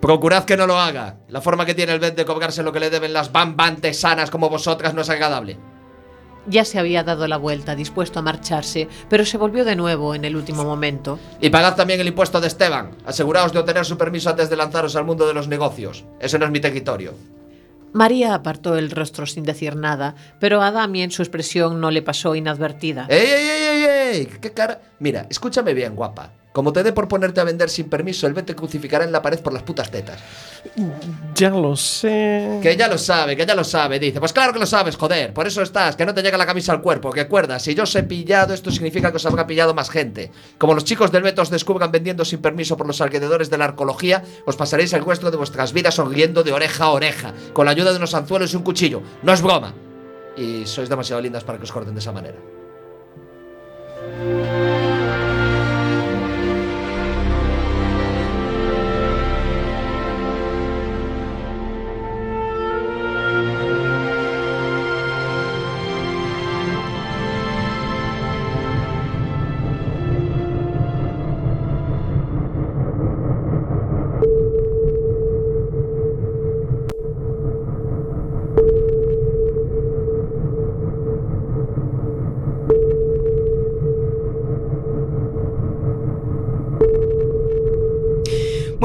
[0.06, 1.16] Procurad que no lo haga.
[1.30, 4.30] La forma que tiene el BED de cobrarse lo que le deben las bambantes sanas
[4.30, 5.58] como vosotras no es agradable.
[6.46, 10.24] Ya se había dado la vuelta, dispuesto a marcharse, pero se volvió de nuevo en
[10.24, 11.18] el último momento.
[11.42, 12.92] Y pagad también el impuesto de Esteban.
[13.04, 16.06] Aseguraos de obtener su permiso antes de lanzaros al mundo de los negocios.
[16.20, 17.16] Ese no es mi territorio.
[17.92, 22.36] María apartó el rostro sin decir nada, pero a Damien su expresión no le pasó
[22.36, 23.08] inadvertida.
[23.10, 23.86] ¡Ey, ey, ey, ey,
[24.20, 24.26] ey!
[24.40, 24.80] ¿Qué cara?
[25.00, 26.45] Mira, escúchame bien, guapa.
[26.56, 29.22] Como te dé por ponerte a vender sin permiso, el BED te crucificará en la
[29.22, 30.22] pared por las putas tetas.
[31.36, 32.62] Ya lo sé.
[32.64, 34.22] Que ya lo sabe, que ya lo sabe, dice.
[34.22, 35.34] Pues claro que lo sabes, joder.
[35.34, 37.12] Por eso estás, que no te llega la camisa al cuerpo.
[37.12, 40.32] Que acuerdas, si yo os he pillado, esto significa que os habrá pillado más gente.
[40.58, 43.66] Como los chicos del Beto os descubran vendiendo sin permiso por los alrededores de la
[43.66, 47.72] arqueología, os pasaréis el resto de vuestras vidas sonriendo de oreja a oreja, con la
[47.72, 49.02] ayuda de unos anzuelos y un cuchillo.
[49.24, 49.74] No es broma.
[50.38, 52.38] Y sois demasiado lindas para que os corten de esa manera.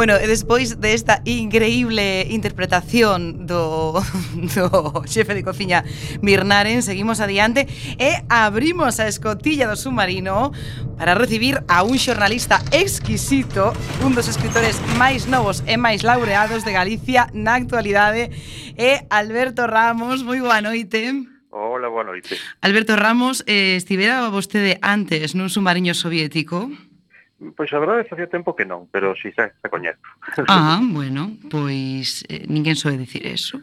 [0.01, 4.01] Bueno, e despois desta increíble interpretación do,
[4.57, 5.85] do xefe de cociña
[6.25, 7.69] Mirnaren, seguimos adiante
[8.01, 10.57] e abrimos a escotilla do submarino
[10.97, 16.73] para recibir a un xornalista exquisito, un dos escritores máis novos e máis laureados de
[16.73, 18.33] Galicia na actualidade,
[18.81, 20.25] e Alberto Ramos.
[20.25, 21.13] Moi boa noite.
[21.53, 22.41] Hola, boa noite.
[22.65, 26.73] Alberto Ramos, eh, estivera vostede antes nun submarino soviético?
[27.57, 30.05] Pois a verdade facía tempo que non, pero si xa xa coñezo.
[30.45, 33.57] Ah, bueno, pois eh, ninguén soe dicir eso.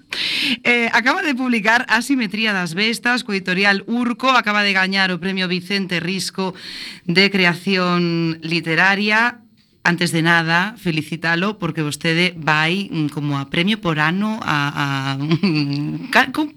[0.65, 5.45] Eh, acaba de publicar Asimetría das bestas, co editorial Urco, acaba de gañar o premio
[5.45, 6.57] Vicente Risco
[7.05, 9.45] de creación literaria.
[9.85, 15.21] Antes de nada, felicítalo porque vostede vai mm, como a premio por ano a, a
[16.33, 16.49] como,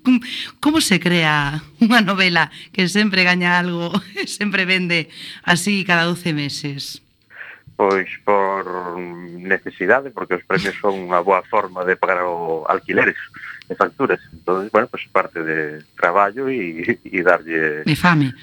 [0.56, 3.92] como se crea unha novela que sempre gaña algo,
[4.24, 5.12] sempre vende
[5.44, 7.04] así cada 12 meses
[7.80, 13.16] pois por necesidade, porque os premios son unha boa forma de pagar o alquileres
[13.64, 14.20] e facturas.
[14.36, 17.80] Entón, bueno, pois parte de traballo e, e darlle...
[17.88, 18.36] E fame.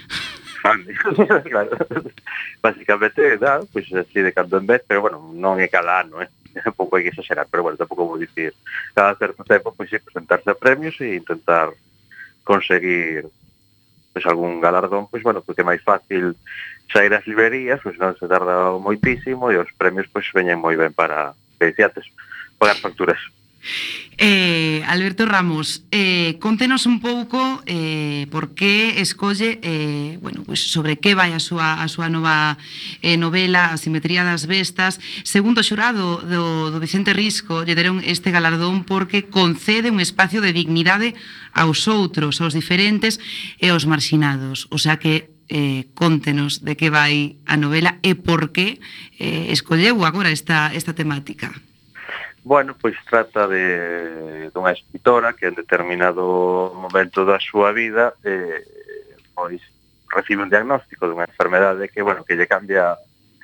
[0.65, 0.89] Fame,
[1.53, 1.69] claro.
[2.65, 6.33] Básicamente, da, pois así de cando en vez, pero bueno, non é cada ano, eh?
[6.73, 8.57] pouco hai que exagerar, pero bueno, tampouco vou dicir
[8.97, 11.77] cada certo tempo, pois sí, presentarse a premios e intentar
[12.41, 13.29] conseguir
[14.17, 16.33] pois algún galardón, pois bueno, porque é máis fácil
[16.89, 20.89] sair ás librerías, pois non se tarda moitísimo e os premios pois veñen moi ben
[20.89, 22.09] para, que dicíates,
[22.57, 23.21] pagar facturas.
[24.17, 30.97] Eh, Alberto Ramos, eh, contenos un pouco eh, por que escolle eh, bueno, pues sobre
[30.97, 32.57] que vai a súa, a súa nova
[33.05, 34.97] eh, novela A simetría das bestas.
[35.21, 40.49] Segundo xurado do, do Vicente Risco lle deron este galardón porque concede un espacio de
[40.49, 41.13] dignidade
[41.53, 43.21] aos outros, aos diferentes
[43.61, 44.65] e aos marxinados.
[44.73, 48.81] O sea que eh, contenos de que vai a novela e por que
[49.21, 51.53] eh, escolleu agora esta, esta temática.
[52.47, 58.63] Bueno, pois trata de dunha escritora que en determinado momento da súa vida eh,
[59.35, 59.59] pois
[60.07, 62.95] recibe un diagnóstico dunha enfermedade que, bueno, que lle cambia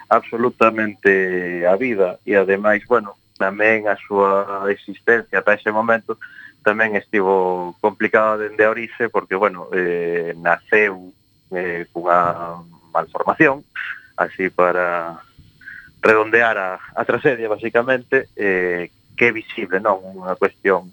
[0.07, 6.15] absolutamente a vida e ademais, bueno, tamén a súa existencia para ese momento
[6.63, 11.11] tamén estivo complicada dende a orixe porque, bueno, eh, naceu
[11.51, 12.55] eh, cunha
[12.95, 13.67] malformación
[14.15, 15.19] así para
[16.03, 20.91] redondear a, a tragedia basicamente, eh, que é visible, non unha cuestión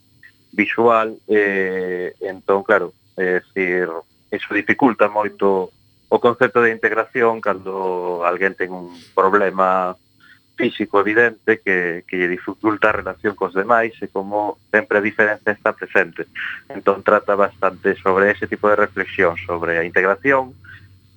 [0.55, 3.91] visual, eh, entón, claro, é decir,
[4.31, 5.75] eso dificulta moito
[6.11, 9.95] o concepto de integración cando alguén ten un problema
[10.59, 15.55] físico evidente que, que lle dificulta a relación cos demais e como sempre a diferencia
[15.55, 16.27] está presente.
[16.69, 20.53] Entón trata bastante sobre ese tipo de reflexión, sobre a integración,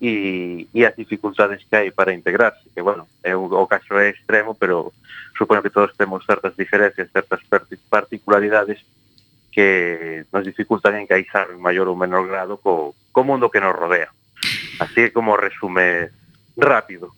[0.03, 4.11] e, e as dificultades que hai para integrarse, que, bueno, é un, o caso é
[4.11, 4.91] extremo, pero
[5.31, 7.39] supoño que todos temos certas diferencias, certas
[7.87, 8.83] particularidades
[9.47, 14.11] que nos dificultan encaixar en maior ou menor grado co, co mundo que nos rodea.
[14.83, 16.11] Así é como resume
[16.59, 17.15] rápido.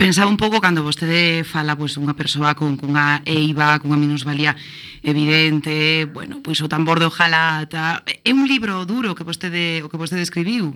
[0.00, 4.56] Pensaba un pouco cando vostede fala pois unha persoa con cunha eiva, cunha minusvalía
[5.04, 10.00] evidente, bueno, pois o tambor de hojalata, é un libro duro que vostede o que
[10.00, 10.72] vostede escribiu.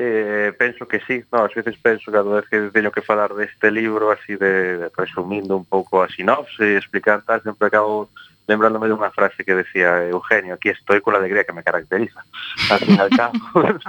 [0.00, 3.66] Eh, penso que sí, no, ás veces penso cada vez que teño que falar deste
[3.74, 8.06] libro así de resumindo un pouco a sinopse e explicar tal, sempre acabo
[8.46, 12.22] lembrándome de unha frase que decía Eugenio, aquí estoy con la alegría que me caracteriza.
[12.70, 13.42] Al fin al cabo,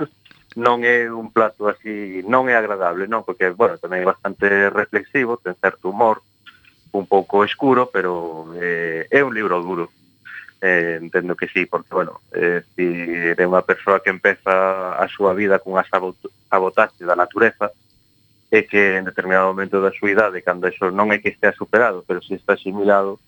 [0.58, 5.38] non é un plato así, non é agradable, non, porque, bueno, tamén é bastante reflexivo,
[5.38, 6.26] ten certo humor,
[6.90, 9.94] un pouco escuro, pero eh, é un libro duro,
[10.62, 15.32] eh, entendo que sí, porque, bueno, eh, si é unha persoa que empeza a súa
[15.32, 17.72] vida cunha sabotaxe da natureza,
[18.52, 22.04] é que en determinado momento da súa idade, cando eso non é que estea superado,
[22.04, 23.22] pero si está asimilado,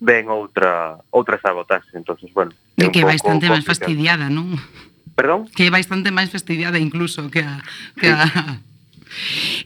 [0.00, 1.94] ven outra outra sabotaxe.
[1.98, 4.56] entonces bueno, é que é bastante máis fastidiada, non?
[5.12, 5.50] Perdón?
[5.52, 7.60] Que é bastante máis fastidiada incluso que a,
[8.00, 8.16] que sí.
[8.16, 8.62] a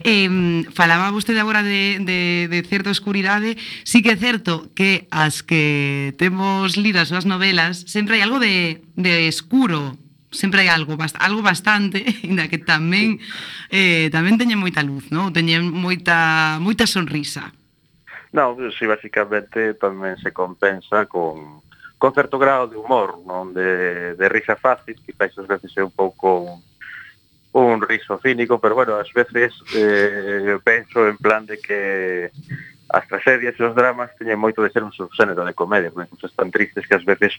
[0.03, 3.55] Eh, falaba vostede agora de, de, de certa oscuridade
[3.87, 8.39] Sí que é certo que as que temos lido as súas novelas Sempre hai algo
[8.43, 9.95] de, de escuro
[10.31, 13.19] sempre hai algo, bast algo bastante, ainda que tamén
[13.71, 15.31] eh, tamén teñen moita luz, non?
[15.31, 17.55] Teñen moita moita sonrisa.
[18.35, 21.63] Non, si basicamente tamén se compensa con,
[21.95, 23.55] con certo grado de humor, non?
[23.55, 26.59] De, de risa fácil, que tais veces é un pouco
[27.57, 32.29] un riso cínico, pero bueno, ás veces eh, penso en plan de que
[32.89, 36.31] as tragedias e os dramas teñen moito de ser un subxénero de comedia, porque cousas
[36.37, 37.33] tan tristes que ás veces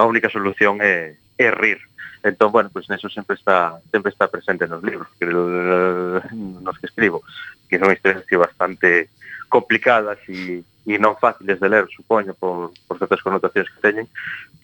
[0.00, 1.78] a única solución é, é rir.
[2.24, 6.76] Entón, bueno, pois pues, neso sempre está sempre está presente nos libros que, eh, nos
[6.80, 7.20] que escribo,
[7.68, 9.12] que son historias bastante
[9.52, 14.08] complicadas e, e non fáciles de ler, supoño, por, por certas connotacións que teñen,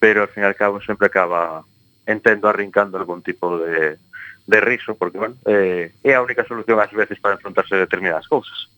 [0.01, 1.61] pero, ao fin e al cabo, sempre acaba
[2.09, 4.01] entendo arrincando algún tipo de,
[4.47, 8.27] de riso, porque, bueno, eh, é a única solución ás veces para enfrontarse a determinadas
[8.29, 8.69] cousas.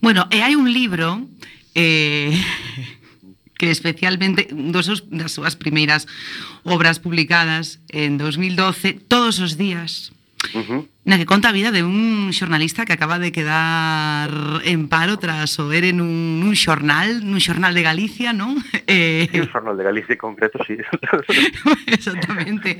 [0.00, 1.20] Bueno, e hai un libro
[1.76, 2.32] eh,
[3.60, 6.08] que especialmente dos das súas primeiras
[6.64, 10.10] obras publicadas en 2012, Todos os días,
[10.56, 14.30] uh -huh na que conta a vida de un xornalista que acaba de quedar
[14.62, 18.54] en paro tras o ver en un, un xornal, nun xornal de Galicia, non?
[18.86, 19.26] Eh...
[19.26, 20.78] Sí, un xornal de Galicia en concreto, sí.
[21.90, 22.78] Exactamente.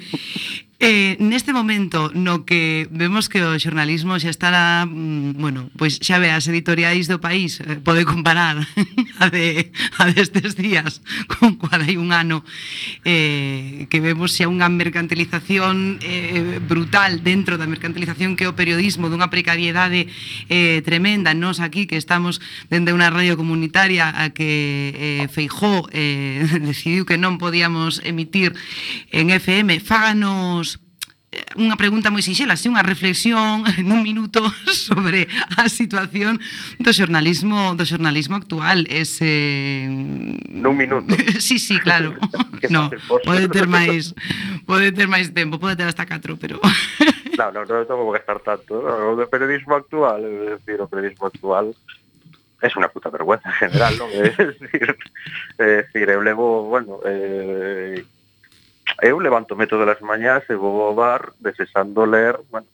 [0.82, 6.18] Eh, neste momento no que vemos que o xornalismo xa estará, mm, bueno, pois xa
[6.18, 8.58] ve as editoriais do país eh, pode comparar
[9.22, 11.02] a de a destes días
[11.38, 12.42] con cual hai un ano
[13.06, 19.08] eh, que vemos xa unha mercantilización eh, brutal dentro da mercantilización que é o periodismo,
[19.08, 20.08] dunha precariedade
[20.52, 21.34] eh, tremenda.
[21.34, 22.38] Nos aquí que estamos
[22.68, 28.54] dende unha radio comunitaria a que eh, Feijó eh, decidiu que non podíamos emitir
[29.10, 30.80] en FM, fáganos
[31.32, 36.36] eh, unha pregunta moi sinxela, así unha reflexión nun minuto sobre a situación
[36.78, 39.88] do xornalismo do xornalismo actual, ese
[40.52, 41.08] Nun minuto.
[41.40, 42.16] sí, sí, claro.
[42.68, 42.92] no,
[43.24, 44.12] pode ter máis
[44.68, 46.60] pode ter máis tempo, pode ter hasta 4, pero
[47.38, 48.76] No, no, non, tengo que estar tanto.
[48.76, 51.72] O do periodismo actual, é decir, o periodismo actual
[52.62, 54.06] es una puta vergüenza en general, ¿no?
[54.08, 54.96] Es decir,
[55.58, 58.04] é decir eu levo, bueno, eh,
[59.02, 62.66] eu levanto meto das mañás e vou ao bar desesando ler, bueno,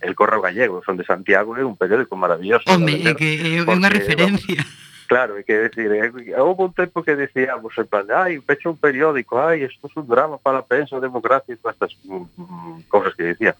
[0.00, 2.64] El Correo Gallego, son de Santiago, é un periódico maravilloso.
[2.70, 4.62] Home, é que é unha referencia.
[5.08, 5.88] Claro, é que decir,
[6.36, 9.96] houve un tempo que decíamos, en plan, ai, pecho un periódico, ai, isto é es
[9.96, 13.56] un drama para a prensa, democracia, todas estas mm, mm, cosas que decía.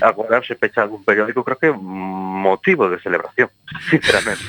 [0.00, 3.48] Agora se pecha algún periódico creo que motivo de celebración,
[3.90, 4.44] sinceramente.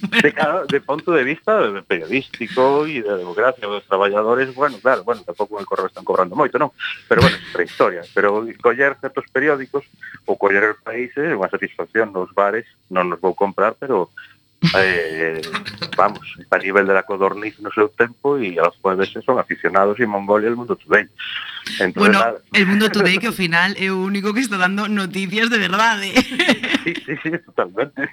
[0.22, 5.22] de, cada, de punto de vista periodístico e de democracia dos traballadores, bueno, claro, bueno,
[5.22, 6.70] tampouco en correo están cobrando moito, non?
[7.10, 8.02] Pero bueno, é historia.
[8.14, 9.84] Pero coller certos periódicos
[10.26, 14.10] ou coller países é unha satisfacción nos bares, non nos vou comprar, pero
[14.76, 15.40] eh,
[15.96, 20.06] vamos, a nivel de la codorniz no seu tempo e aos jueves son aficionados e
[20.06, 21.08] Mongolia el mundo today.
[21.80, 22.38] Entonces, bueno, nada.
[22.52, 26.12] el mundo today que ao final é o único que está dando noticias de verdade.
[26.12, 26.22] ¿eh?
[26.84, 28.08] Sí, sí, sí, totalmente.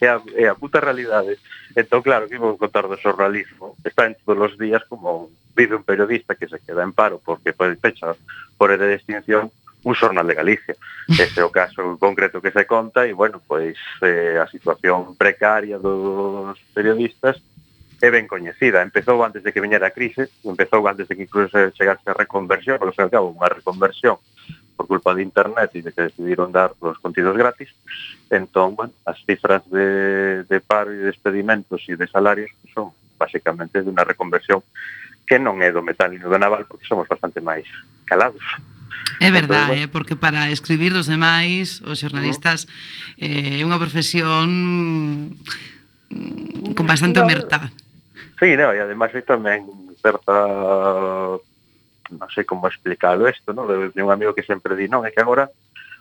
[0.00, 1.34] É a, é a puta realidade.
[1.34, 1.38] ¿eh?
[1.74, 3.74] Entón, claro, que vou contar do xornalismo.
[3.82, 5.26] Está en todos os días como
[5.58, 8.14] vive un periodista que se queda en paro porque pode pechar
[8.56, 9.50] por de extinción
[9.84, 10.74] un xornal de Galicia.
[11.08, 15.78] Ese é o caso concreto que se conta e, bueno, pois eh, a situación precaria
[15.78, 17.38] dos periodistas
[18.00, 18.82] é ben coñecida.
[18.82, 22.78] Empezou antes de que viñera a crise, empezou antes de que incluso chegase a reconversión,
[22.78, 24.22] polo fin cabo, unha reconversión
[24.78, 27.74] por culpa de internet e de que decidiron dar os contidos gratis.
[28.30, 33.82] Entón, bueno, as cifras de, de paro e de despedimentos e de salarios son basicamente
[33.82, 34.62] de unha reconversión
[35.26, 37.66] que non é do metal e do naval, porque somos bastante máis
[38.06, 38.46] calados.
[39.20, 42.70] É verdade, eh, porque para escribir dos demais, os xornalistas
[43.18, 44.46] eh, é unha profesión
[46.08, 47.72] mm, con bastante no, omerta.
[48.38, 49.66] Sí, no, e además hai tamén
[49.98, 50.34] certa
[52.08, 53.68] non sei como explicarlo isto, non?
[53.68, 55.50] De, de un amigo que sempre di, non, é que agora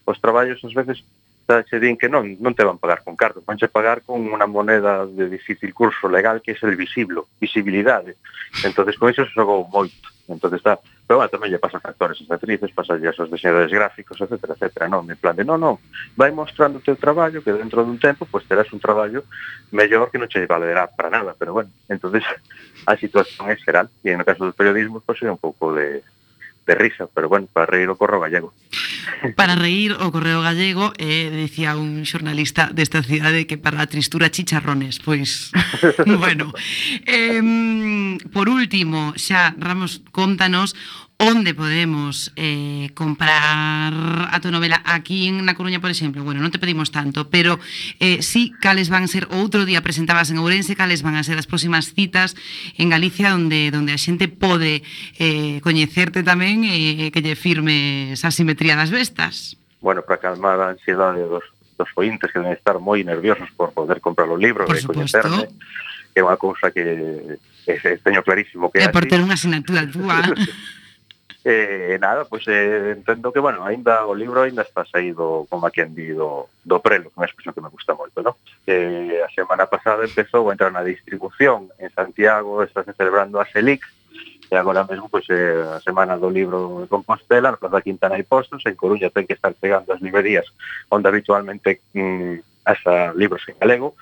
[0.08, 1.04] os traballos ás veces
[1.48, 4.46] taxe din que non, non te van pagar con cartas, van che pagar con unha
[4.52, 8.20] moneda de difícil curso legal que é el visiblo, visibilidade.
[8.68, 10.12] entonces con iso xogou moito.
[10.28, 10.76] entonces está,
[11.08, 14.92] pero bueno, tamén lle pasan actores as actrices, pasan as aos diseñadores gráficos, etc, etc,
[14.92, 15.80] non, en plan de, non, non,
[16.20, 19.24] vai mostrando o teu traballo que dentro dun tempo, pois pues, terás un traballo
[19.72, 22.28] mellor que non che valerá para nada, pero bueno, entonces
[22.92, 26.04] a situación é xeral, e no caso do periodismo, pois pues, é un pouco de,
[26.68, 28.54] de risa, pero bueno, para reír o correo gallego.
[29.40, 34.30] Para reír o correo gallego, eh, dicía un xornalista desta cidade que para a tristura
[34.30, 35.56] chicharrones, pois,
[36.06, 36.52] bueno.
[37.08, 40.76] Eh, por último, xa, Ramos, contanos
[41.18, 43.94] onde podemos eh, comprar
[44.30, 46.22] a tu novela aquí en Na Coruña, por exemplo?
[46.22, 47.58] Bueno, non te pedimos tanto, pero
[47.98, 51.50] eh, sí, cales van ser outro día presentabas en Ourense, cales van a ser as
[51.50, 52.38] próximas citas
[52.78, 54.86] en Galicia onde onde a xente pode
[55.18, 59.58] eh, coñecerte tamén e eh, que lle firmes a simetría das bestas?
[59.82, 61.50] Bueno, para calmar a ansiedade dos,
[61.82, 65.50] dos ointes que deben estar moi nerviosos por poder comprar o libro por e coñecerme
[66.14, 66.86] é unha cousa que
[67.66, 70.22] eh, teño clarísimo que é por ter unha asignatura túa
[71.48, 75.64] E eh, nada, pois eh, entendo que, bueno, ainda o libro ainda está saído, como
[75.64, 78.36] a quen di, do, do prelo, que é unha expresión que me gusta moito, non?
[78.68, 83.88] Eh, a semana pasada empezou a entrar na distribución en Santiago, está celebrando a Selix,
[84.52, 88.28] e agora mesmo, pois, eh, a semana do libro de Compostela, na Plaza Quintana e
[88.28, 90.52] Postos, en Coruña ten que estar pegando as librerías
[90.92, 93.96] onde habitualmente mm, asa libros en galego,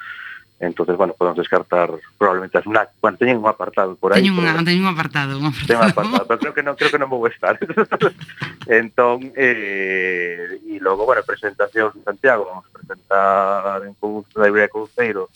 [0.60, 2.90] entonces bueno, podemos descartar probablemente as NAC.
[3.02, 4.22] Bueno, teñen un apartado por aí.
[4.22, 5.68] Teñen, una, teñen un apartado, un apartado.
[5.68, 7.60] Teñen un apartado, pero creo que non, creo que non vou estar.
[8.72, 14.72] entón, eh, e logo, bueno, presentación en Santiago, vamos a presentar en Cousa da Iberia
[14.72, 15.28] Couceiro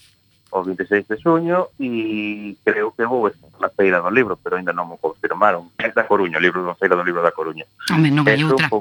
[0.52, 4.74] o 26 de xuño e creo que vou estar na feira do libro, pero ainda
[4.74, 5.70] non me confirmaron.
[5.78, 7.68] É da Coruña, o libro da feira do libro da Coruña.
[7.92, 8.72] Home, non hai outra.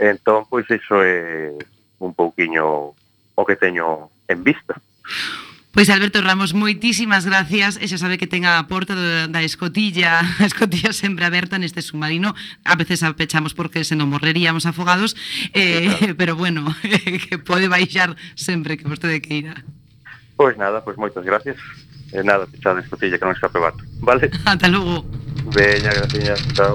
[0.00, 1.52] Entón, pois iso é
[2.00, 2.96] un pouquiño
[3.36, 4.80] o que teño en vista.
[5.72, 10.18] Pois Alberto Ramos, moitísimas gracias e xa sabe que ten a porta do, da escotilla
[10.42, 12.34] a escotilla sempre aberta neste submarino.
[12.66, 15.14] A veces a pechamos porque se non morreríamos afogados
[15.54, 16.66] eh, pero bueno,
[17.30, 19.62] que pode baixar sempre que vostede queira.
[20.34, 21.62] Pois nada, pois moitas gracias.
[22.10, 24.26] E nada, pechada a escotilla que non escape bato Vale?
[24.42, 25.06] Ata logo.
[25.54, 26.74] Veña, graciñas, chao.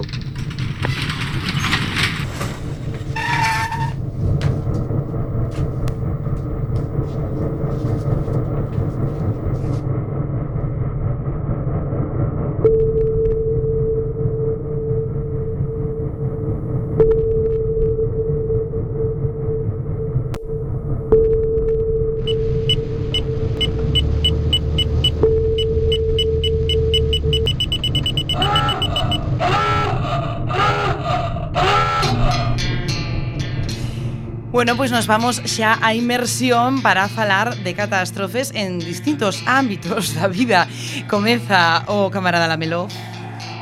[34.66, 40.26] Bueno, pois nos vamos xa a inmersión para falar de catástrofes en distintos ámbitos da
[40.26, 40.66] vida.
[41.06, 42.90] Comeza o camarada Lamelo.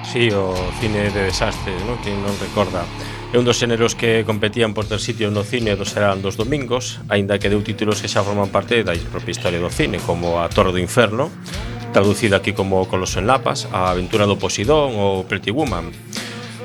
[0.08, 2.00] Sí, o cine de desastres, ¿no?
[2.00, 2.88] Que non recorda.
[3.28, 7.04] É un dos xéneros que competían por ter sitio no cine dos serán dos domingos,
[7.12, 10.48] aínda que deu títulos que xa forman parte da propia historia do cine, como A
[10.48, 11.28] Torre do Inferno,
[11.92, 15.92] traducida aquí como Coloso en Lapas, A Aventura do Posidón ou Pretty Woman.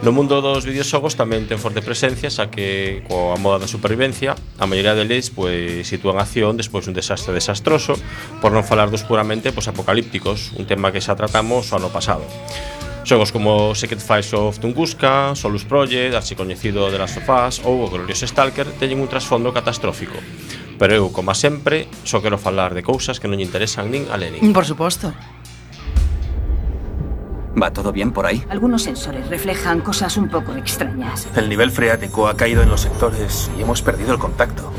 [0.01, 4.65] No mundo dos videoxogos tamén ten forte presencia, xa que coa moda da supervivencia, a
[4.71, 7.99] maioría deles pois sitúan a acción despois dun desastre desastroso,
[8.39, 12.23] por non falar dos puramente pois apocalípticos, un tema que xa tratamos o ano pasado.
[13.03, 17.91] Xogos como Secret Files of Tunguska, Solus Project, Archi coñecido de las Sofás ou o
[17.91, 20.15] glorioso Stalker teñen un trasfondo catastrófico.
[20.79, 24.15] Pero eu, como sempre, só quero falar de cousas que non lle interesan nin a
[24.15, 24.55] Lenin.
[24.55, 25.11] Por suposto.
[27.61, 28.45] ¿Va todo bien por ahí?
[28.51, 31.27] Algunos sensores reflejan cosas un poco extrañas.
[31.35, 34.73] El nivel freático ha caído en los sectores y hemos perdido el contacto.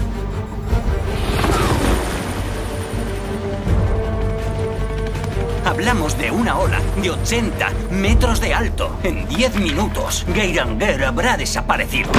[5.66, 8.96] Hablamos de una ola de 80 metros de alto.
[9.04, 12.12] En 10 minutos, Geiranger habrá desaparecido.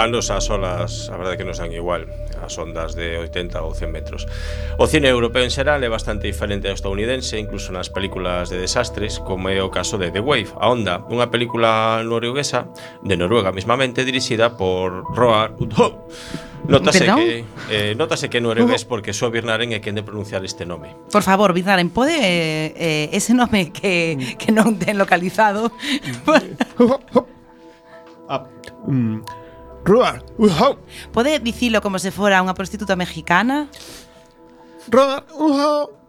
[0.00, 2.08] anos as olas, a verdade que non son igual,
[2.40, 4.24] as ondas de 80 ou 100 metros.
[4.80, 9.20] O cine europeo en xeral é bastante diferente ao estadounidense, incluso nas películas de desastres,
[9.20, 12.72] como é o caso de The Wave, a onda, unha película norueguesa,
[13.04, 16.08] de Noruega mismamente, dirixida por Roar Udho.
[16.64, 17.20] Notase ¿Perdón?
[17.20, 20.92] que, eh, notase que noruegués porque só Birnaren é quen de pronunciar este nome.
[21.08, 25.72] Por favor, Birnaren, pode eh, eh, ese nome que, que non ten localizado?
[28.28, 28.44] ah,
[28.86, 29.39] mm,
[29.84, 30.78] Roar, uhau.
[31.12, 33.68] Pode dicilo como se fora unha prostituta mexicana?
[34.92, 36.00] Roar, uhau.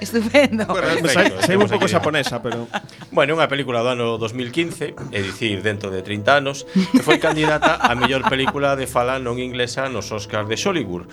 [0.00, 0.66] Estupendo.
[0.66, 2.68] Bueno, Sei un pouco xaponesa, pero...
[3.08, 7.80] Bueno, unha película do ano 2015, é dicir, dentro de 30 anos, que foi candidata
[7.80, 11.08] a mellor película de fala non inglesa nos Oscars de Hollywood,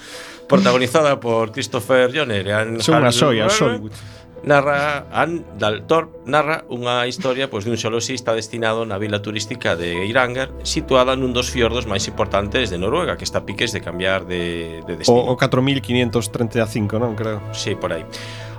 [0.52, 3.96] protagonizada por Christopher Joner e Anne Son unha soia, Hollywood
[4.44, 10.52] narra Anne Daltorp narra unha historia pois dun xoloxista destinado na vila turística de Eirangar,
[10.68, 14.84] situada nun dos fiordos máis importantes de Noruega, que está a piques de cambiar de,
[14.84, 15.32] de destino.
[15.32, 17.40] O, o 4535, non, creo.
[17.56, 18.04] Sí, por aí.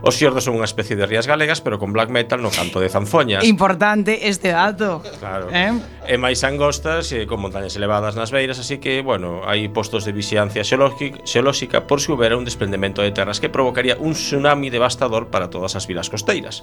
[0.05, 2.93] Os xordos son unha especie de rías galegas, pero con black metal no canto de
[2.93, 3.43] zanfoñas.
[3.45, 5.01] Importante este dato.
[5.19, 5.49] Claro.
[5.49, 5.73] Eh?
[6.05, 10.13] E máis angostas e con montañas elevadas nas beiras, así que, bueno, hai postos de
[10.13, 15.33] vixiancia xeolóxica por se si houbera un desprendemento de terras que provocaría un tsunami devastador
[15.33, 16.61] para todas as vilas costeiras.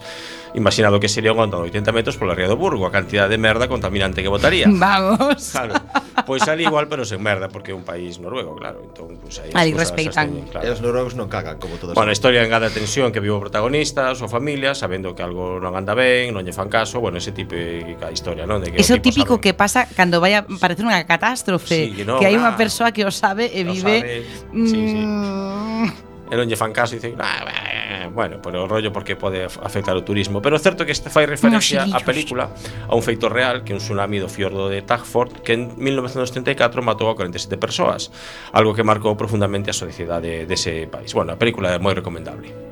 [0.53, 3.41] Imaginado que sería un onda de 80 metros pola ría do Burgo, a cantidad de
[3.41, 4.69] merda contaminante que botaría.
[4.69, 5.49] Vamos.
[5.49, 5.81] Claro.
[6.25, 8.83] Pois ali igual, pero sen merda, porque é un país noruego, claro.
[8.85, 10.45] Entón, pues, aí, ali respeitan.
[10.53, 10.67] Claro.
[10.67, 11.97] E os noruegos non cagan, como todos.
[11.97, 15.77] Bueno, a historia engada tensión que viu o protagonista, súa familia, sabendo que algo non
[15.77, 18.59] anda ben, non lle fan caso, bueno, ese típica historia, non?
[18.59, 19.43] De que Eso típico sabe...
[19.43, 22.91] que pasa cando vai a parecer unha catástrofe, sí, no, que hai ah, unha persoa
[22.91, 23.95] que o sabe e vive...
[24.01, 24.19] Sabe.
[24.67, 26.11] Sí, Sí, Mm.
[26.31, 29.91] E non lle fan caso e dicen, ah, bueno, pero o rollo porque pode afectar
[29.99, 30.39] o turismo.
[30.39, 32.55] Pero é certo que este fai referencia á película
[32.87, 37.11] a un feito real que un tsunami do fiordo de Tagford que en 1934 matou
[37.11, 38.15] a 47 persoas,
[38.55, 41.11] algo que marcou profundamente a sociedade dese país.
[41.11, 42.70] Bueno, a película é moi recomendable.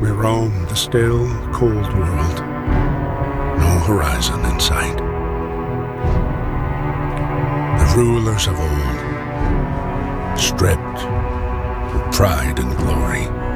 [0.00, 2.38] We roam the still, cold world.
[3.58, 4.96] No horizon in sight.
[7.76, 13.49] The rulers of old, stripped of pride and glory.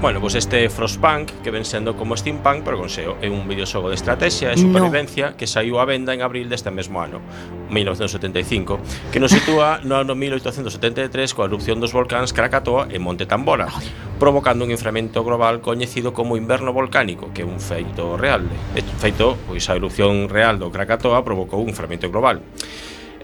[0.00, 3.50] Bueno, pois pues este Frostpunk que ven sendo como Steampunk, pero con SEO, é un
[3.50, 5.36] videoxogo de estrategia e supervivencia no.
[5.36, 7.18] que saiu a venda en abril deste mesmo ano,
[7.74, 8.78] 1975,
[9.10, 13.66] que nos sitúa no ano 1873 coa erupción dos volcáns Krakatoa e Monte Tambora,
[14.22, 18.46] provocando un inframento global coñecido como inverno volcánico, que é un feito real.
[18.78, 22.38] De feito, pois a erupción real do Krakatoa provocou un inframento global.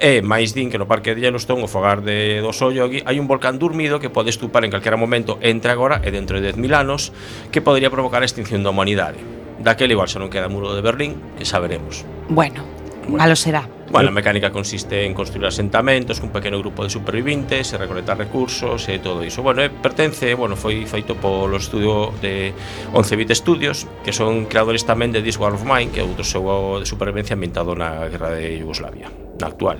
[0.00, 3.30] E máis din que no Parque de Yellowstone, o fogar de do ollos hai un
[3.30, 7.14] volcán dormido que pode estupar en calquera momento entre agora e dentro de 10.000 anos
[7.54, 9.22] que podría provocar a extinción da humanidade.
[9.62, 12.02] Daquel igual xa non queda muro de Berlín, que saberemos.
[12.26, 12.66] Bueno,
[13.06, 13.22] bueno.
[13.22, 13.70] malo será.
[13.94, 18.18] Bueno, a mecánica consiste en construir asentamentos cun pequeno grupo de supervivintes e eh, recolectar
[18.18, 19.38] recursos e todo iso.
[19.46, 22.50] Bueno, eh, e pertence, bueno, foi feito polo estudio de
[22.90, 26.26] 11 Bit Studios, que son creadores tamén de This War of Mine, que é outro
[26.26, 29.78] xogo de supervivencia ambientado na guerra de Yugoslavia, na actual.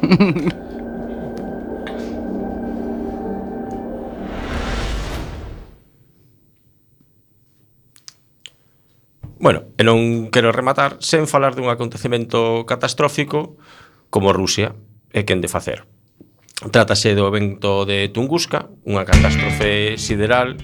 [9.40, 13.56] Bueno, e non quero rematar sen falar dun acontecemento catastrófico
[14.12, 14.76] como Rusia
[15.16, 15.88] é quen de facer.
[16.68, 20.60] Trátase do evento de Tunguska, unha catástrofe sideral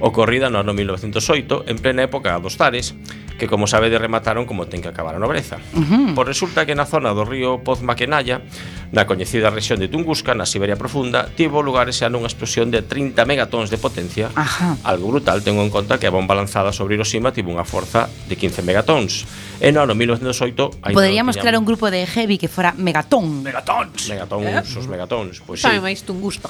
[0.00, 2.96] ocorrida no ano 1908 en plena época dos Tares,
[3.40, 5.56] que como sabe de remataron como ten que acabar a nobreza.
[5.72, 6.14] Uh -huh.
[6.16, 8.44] Pois resulta que na zona do río Pozmaquenaya,
[8.92, 12.84] na coñecida rexión de Tunguska, na Siberia profunda, tivo lugar ese ano unha explosión de
[12.84, 14.76] 30 megatons de potencia, Ajá.
[14.84, 18.36] algo brutal, tengo en conta que a bomba lanzada sobre Hiroshima tivo unha forza de
[18.36, 19.24] 15 megatons.
[19.60, 20.92] E no ano 1908...
[20.92, 23.40] Poderíamos no crear un grupo de heavy que fora megatón.
[23.40, 24.08] Megatons!
[24.08, 24.78] Megatons, eh?
[24.80, 25.40] os megatons.
[25.44, 25.80] Pois pues, sí.
[25.80, 26.48] máis Tunguska.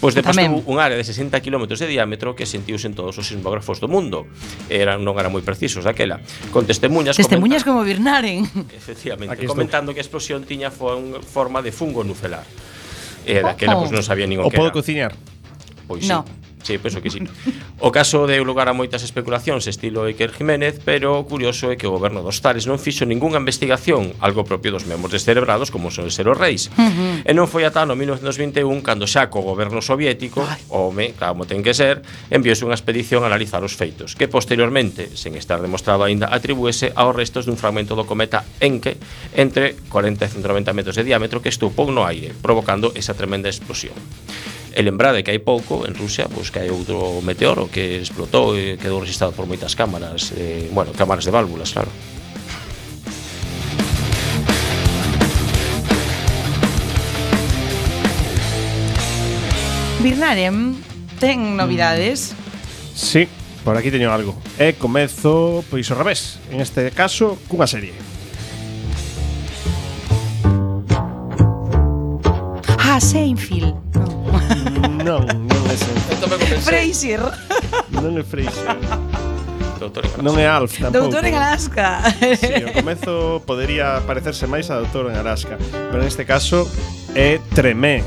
[0.00, 3.26] Pois de pasto un área de 60 km de diámetro que sentiuse en todos os
[3.26, 4.30] sismógrafos do mundo.
[4.70, 6.22] Era, non era moi precisos daquela.
[6.54, 7.18] Con testemunhas...
[7.18, 8.46] Testemunhas como Birnaren.
[8.70, 12.46] Efectivamente, Aquí comentando que a explosión tiña forma de fungo nucelar.
[13.26, 13.98] Eh, daquela pois, oh.
[13.98, 15.18] non sabía ningún o que O podo cociñar?
[15.90, 16.22] Pois no.
[16.22, 16.37] sí.
[16.62, 17.20] Sí, penso que sí.
[17.78, 21.86] O caso deu lugar a moitas especulacións estilo Iker Jiménez, pero o curioso é que
[21.86, 26.10] o goberno dos Tares non fixo ningunha investigación, algo propio dos membros descerebrados como son
[26.10, 26.68] ser os reis.
[26.74, 27.28] Uh -huh.
[27.28, 30.58] E non foi ata no 1921 cando xa co goberno soviético, Ay.
[30.68, 35.38] home, como ten que ser, enviouse unha expedición a analizar os feitos, que posteriormente, sen
[35.38, 38.98] estar demostrado aínda, atribuese aos restos dun fragmento do cometa Encke
[39.38, 43.94] entre 40 e 190 metros de diámetro que estupou no aire, provocando esa tremenda explosión.
[44.78, 48.78] E lembrade que hai pouco en Rusia pois, que hai outro meteoro que explotou e
[48.78, 51.90] quedou registrado por moitas cámaras, eh, bueno, cámaras de válvulas, claro.
[59.98, 60.78] Birnarem
[61.18, 62.38] ten novidades?
[62.38, 62.94] Mm.
[62.94, 63.26] Sí,
[63.66, 64.38] por aquí teño algo.
[64.62, 66.38] E comezo, pois, ao revés.
[66.54, 67.98] En este caso, cunha serie.
[72.78, 73.87] Ah, Seinfeld
[75.04, 76.60] non, non é sempre.
[76.62, 77.20] Freixir.
[77.92, 78.66] Non é Freixir.
[79.78, 80.22] Doutor en Alaska.
[80.22, 81.06] Non é Alf tampouco.
[81.06, 81.88] Doutor en Alaska.
[82.18, 86.66] Si, sí, o comezo podería parecerse máis a Doutor en Alaska, pero neste caso
[87.14, 88.02] é Tremé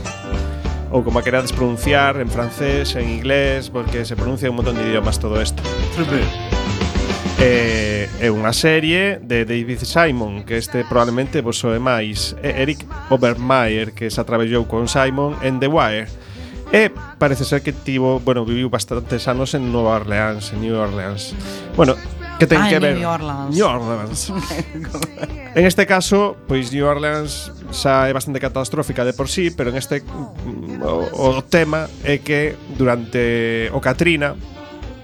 [0.92, 4.84] ou como a querades pronunciar en francés, en inglés, porque se pronuncia un montón de
[4.84, 5.64] idiomas todo isto.
[5.96, 6.28] Tremé.
[7.42, 12.86] É, é unha serie de David Simon Que este probablemente vos soe máis É Eric
[13.10, 16.06] Obermeier Que se traballou con Simon en The Wire
[16.72, 16.88] E
[17.20, 21.36] parece ser que tivo, bueno, viviu bastantes anos en Nova Orleans, en New Orleans.
[21.76, 22.00] Bueno,
[22.40, 23.52] que ten ah, que ver New Orleans.
[23.52, 24.34] New Orleans.
[25.56, 29.76] en este caso, pois New Orleans xa é bastante catastrófica de por sí, pero en
[29.76, 34.40] este mm, o, o tema é que durante o Katrina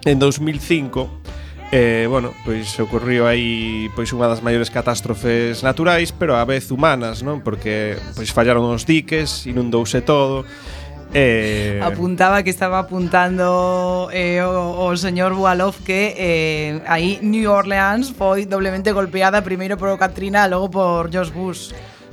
[0.07, 6.47] en 2005 eh, bueno, pois ocorriu aí pois unha das maiores catástrofes naturais, pero a
[6.47, 7.43] vez humanas, non?
[7.43, 10.47] Porque pois fallaron os diques, inundouse todo
[11.13, 11.79] Eh...
[11.83, 18.45] Apuntaba que estaba apuntando eh, o, o, señor Bualov que eh, aí New Orleans foi
[18.45, 21.71] doblemente golpeada primeiro por Katrina e logo por Josh Bush.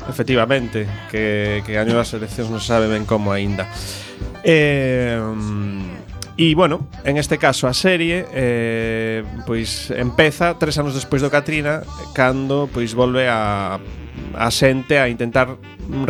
[0.08, 3.66] Efectivamente, que, que gañou as eleccións non sabe ben como aínda.
[4.44, 5.18] Eh,
[6.36, 11.86] E, bueno, en este caso a serie eh, pois empeza tres anos despois do Katrina
[12.10, 13.78] cando pois volve a
[14.34, 15.54] a xente a intentar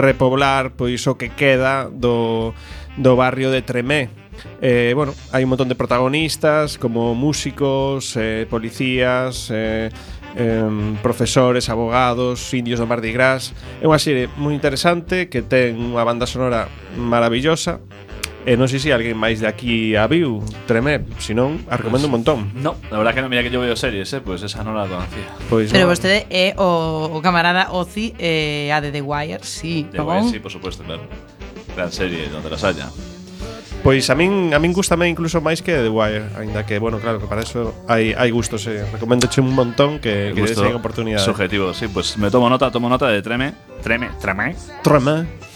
[0.01, 2.57] repoblar pois o que queda do,
[2.97, 4.09] do barrio de Tremé.
[4.65, 9.93] Eh, bueno, hai un montón de protagonistas como músicos, eh, policías, eh,
[10.41, 10.65] eh,
[11.05, 13.53] profesores, abogados, indios do Mardi Gras.
[13.79, 17.85] É unha serie moi interesante que ten unha banda sonora maravillosa
[18.45, 22.13] E non sei se alguén máis de aquí a viu Tremé, senón a recomendo pues,
[22.13, 24.61] un montón No, la verdad que non, mira que yo veo series, eh, pues esa
[24.61, 25.93] non la conocía pois pues Pero no.
[25.97, 30.45] vostede é o, o camarada Ozi eh, a de The Wire, sí The Wire, sí,
[30.45, 31.09] por supuesto, claro
[31.73, 32.93] Gran serie, donde las haya
[33.81, 37.21] Pois a min a min gustame incluso máis que The Wire, aínda que bueno, claro,
[37.21, 38.85] que para eso hai hai gustos, eh.
[38.93, 43.09] Recoméndoche un montón que que des oportunidade Subjetivo, sí, pues me tomo nota, tomo nota
[43.09, 44.57] de Treme, Treme, Treme.
[44.85, 45.53] Treme.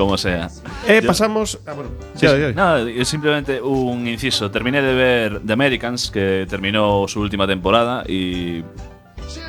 [0.00, 0.48] Como sea.
[0.86, 4.50] Eh, Yo- pasamos, ah, bueno, Sí, ya, es simplemente un inciso.
[4.50, 8.62] Terminé de ver The Americans, que terminó su última temporada y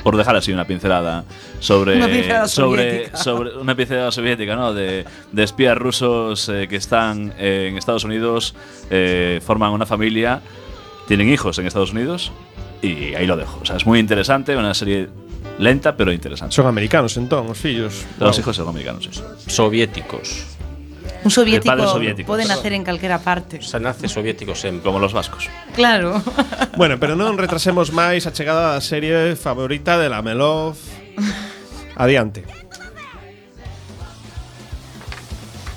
[0.03, 1.23] por dejar así una pincelada
[1.59, 3.17] sobre Una pincelada sobre soviética.
[3.17, 4.73] sobre una pincelada soviética, ¿no?
[4.73, 8.53] De, de espías rusos eh, que están en Estados Unidos,
[8.91, 10.41] eh, forman una familia,
[11.07, 12.31] tienen hijos en Estados Unidos
[12.83, 13.59] y ahí lo dejo.
[13.61, 15.09] O sea, es muy interesante, una serie
[15.59, 16.55] Lenta, pero interesante.
[16.55, 18.05] Son americanos, entón, os fillos.
[18.19, 19.25] Os hijos son americanos, eso.
[19.47, 20.51] Soviéticos.
[21.23, 22.27] Un soviético, padre soviético.
[22.27, 23.61] pode nacer en calquera parte.
[23.61, 24.81] Se nace soviético sempre.
[24.81, 25.49] Como los vascos.
[25.75, 26.21] Claro.
[26.77, 30.73] bueno, pero non retrasemos máis a chegada da serie favorita de la Melov.
[31.93, 32.41] Adiante.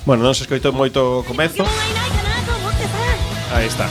[0.08, 1.64] Bueno, non se escoitou moito o comezo.
[3.52, 3.84] Aí está.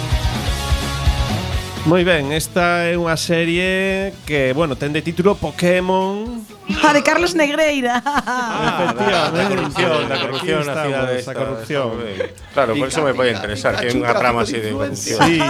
[1.86, 6.40] Moi ben, esta é unha serie que, bueno, ten de título Pokémon
[6.80, 8.00] A de Carlos Negreira.
[8.00, 9.36] Efectivamente.
[9.36, 11.92] Da corrupción, da corrupción na cidade esta, corrupción.
[12.56, 15.20] Claro, por eso me pode interesar, que é unha trama así de corrupción.
[15.28, 15.44] Sí.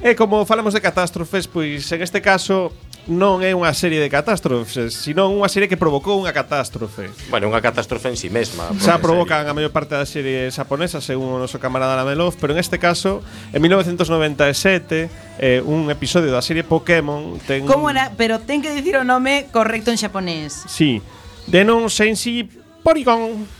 [0.00, 2.72] E como falamos de catástrofes, pois en este caso
[3.10, 7.10] non é unha serie de catástrofes, sino unha serie que provocou unha catástrofe.
[7.34, 8.70] Bueno, unha catástrofe en si sí mesma.
[8.78, 9.50] Xa provocan serie.
[9.50, 13.18] a maior parte das series japonesas, según o noso camarada Lamelov, pero en este caso,
[13.50, 15.10] en 1997,
[15.42, 17.66] eh, un episodio da serie Pokémon ten...
[17.66, 18.14] Como era?
[18.14, 20.62] Pero ten que dicir o nome correcto en xaponés.
[20.70, 21.02] Sí.
[21.50, 22.46] Denon Senshi
[22.86, 23.50] Porygon.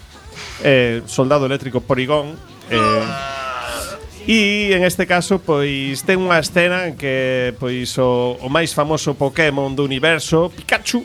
[0.62, 2.38] Eh, soldado eléctrico Porygon.
[2.70, 3.03] Eh,
[4.27, 9.18] E en este caso, pois ten unha escena en que pois o, o máis famoso
[9.18, 11.03] Pokémon do universo, Pikachu,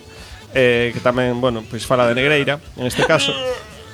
[0.54, 3.34] eh, que tamén, bueno, pois fala de Negreira, en este caso.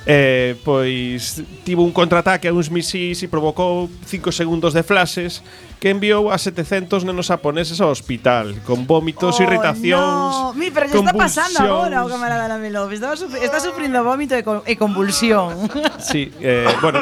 [0.06, 5.40] Eh, pois tivo un contraataque a uns misís e provocou 5 segundos de flashes
[5.80, 10.86] que enviou a 700 nenos japoneses ao hospital con vómitos, irritacións Oh, No, mi, pero
[10.86, 12.92] está pasando agora o camarada Lamelov.
[12.92, 15.68] Está, sufri- está sufrindo vómito e, e convulsión.
[16.00, 17.00] Sí, eh, bueno,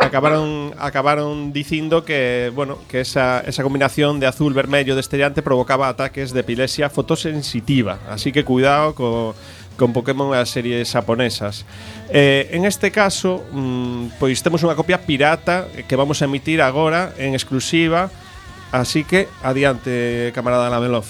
[0.00, 6.32] acabaron acabaron dicindo que, bueno, que esa, esa combinación de azul vermello destellante provocaba ataques
[6.32, 9.34] de epilepsia fotosensitiva, así que cuidado co
[9.76, 11.66] con Pokémon e as series japonesas.
[12.10, 17.14] Eh, en este caso, mm, pois temos unha copia pirata que vamos a emitir agora
[17.18, 18.10] en exclusiva,
[18.70, 21.06] así que adiante, camarada Lamelov.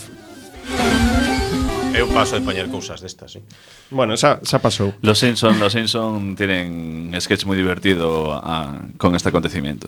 [1.94, 3.40] Eu paso de poñer cousas destas, sí.
[3.86, 4.98] Bueno, xa, xa pasou.
[4.98, 9.86] Los Simpson, los Simpson tienen sketch moi divertido a, con este acontecimiento.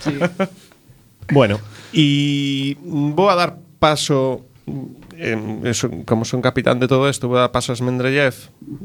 [0.00, 0.16] Sí.
[1.36, 1.60] bueno,
[1.92, 4.48] e vou a dar paso
[5.16, 8.34] eh, son, como son capitán de todo esto, a Pasas Mendeleev.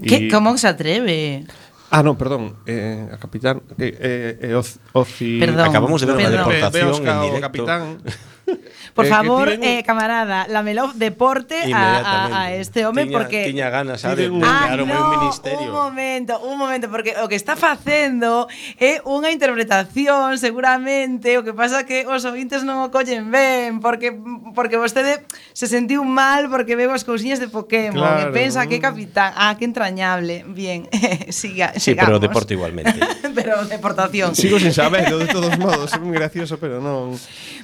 [0.05, 0.15] ¿Qué?
[0.17, 0.27] Y...
[0.29, 1.45] ¿Cómo se atreve?
[1.91, 5.39] Ah, no, perdón, eh, a capitán eh, eh, eh, Oz, Ozi...
[5.39, 6.37] Perdón, Acabamos de ver perdón.
[6.37, 7.41] deportación ve, ve en directo.
[7.41, 7.97] capitán
[8.93, 9.63] Por eh, favor, tiren...
[9.63, 14.75] eh, camarada, lamelov deporte a, a, este home tiña, porque tiña ganas sabe, de ah,
[14.75, 15.59] no, un ministerio.
[15.59, 18.47] Un momento, un momento porque o que está facendo
[18.79, 23.79] é eh, unha interpretación seguramente, o que pasa que os ouvintes non o collen ben
[23.79, 24.15] porque
[24.53, 25.23] porque vostede
[25.53, 28.29] se sentiu mal porque veo as cousiñas de Pokémon claro.
[28.29, 30.45] e pensa que capitán, ah, que entrañable.
[30.49, 30.89] Bien,
[31.29, 32.09] siga, Sí, sigamos.
[32.09, 32.99] pero deporte igualmente.
[33.35, 34.35] pero deportación.
[34.35, 37.15] Sigo sin saberlo de todos modos, é moi gracioso, pero non.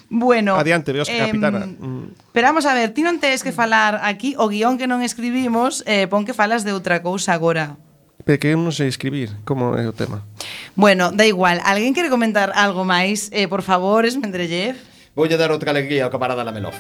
[0.10, 1.67] Bueno, Adiante, veos em, capitana.
[1.67, 2.33] Mm.
[2.33, 5.87] Pero vamos a ver, ti non tes que falar aquí o guión que non escribimos,
[5.87, 7.79] eh, pon que falas de outra cousa agora.
[8.27, 9.31] Pero que eu non sei escribir.
[9.47, 10.27] Como é o tema?
[10.75, 11.63] Bueno, da igual.
[11.63, 13.31] Alguén quere comentar algo máis?
[13.31, 14.77] Eh, por favor, Esmendrellev.
[15.15, 16.75] Voulle dar outra alegría ao camarada Lamelov.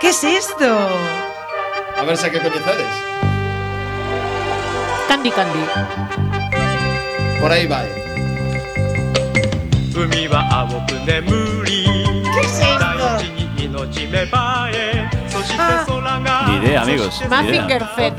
[0.00, 0.70] Que es isto?
[1.98, 2.94] A ver se que coñecedes.
[5.08, 5.64] Candy Candy.
[7.40, 8.04] Por aí vai.
[9.94, 11.30] 海は青く眠
[11.64, 11.97] り
[15.57, 17.21] Ah, Ni idea, amigos.
[17.29, 18.15] Mazinger Z.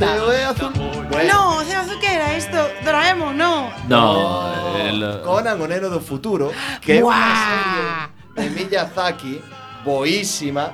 [1.29, 3.71] No, o sea, que era esto Doraemon, no.
[3.89, 7.35] No, el- eh, Conan, o neno do futuro, que é unha Buah.
[7.51, 7.85] serie
[8.39, 9.43] de Miyazaki
[9.85, 10.71] boísima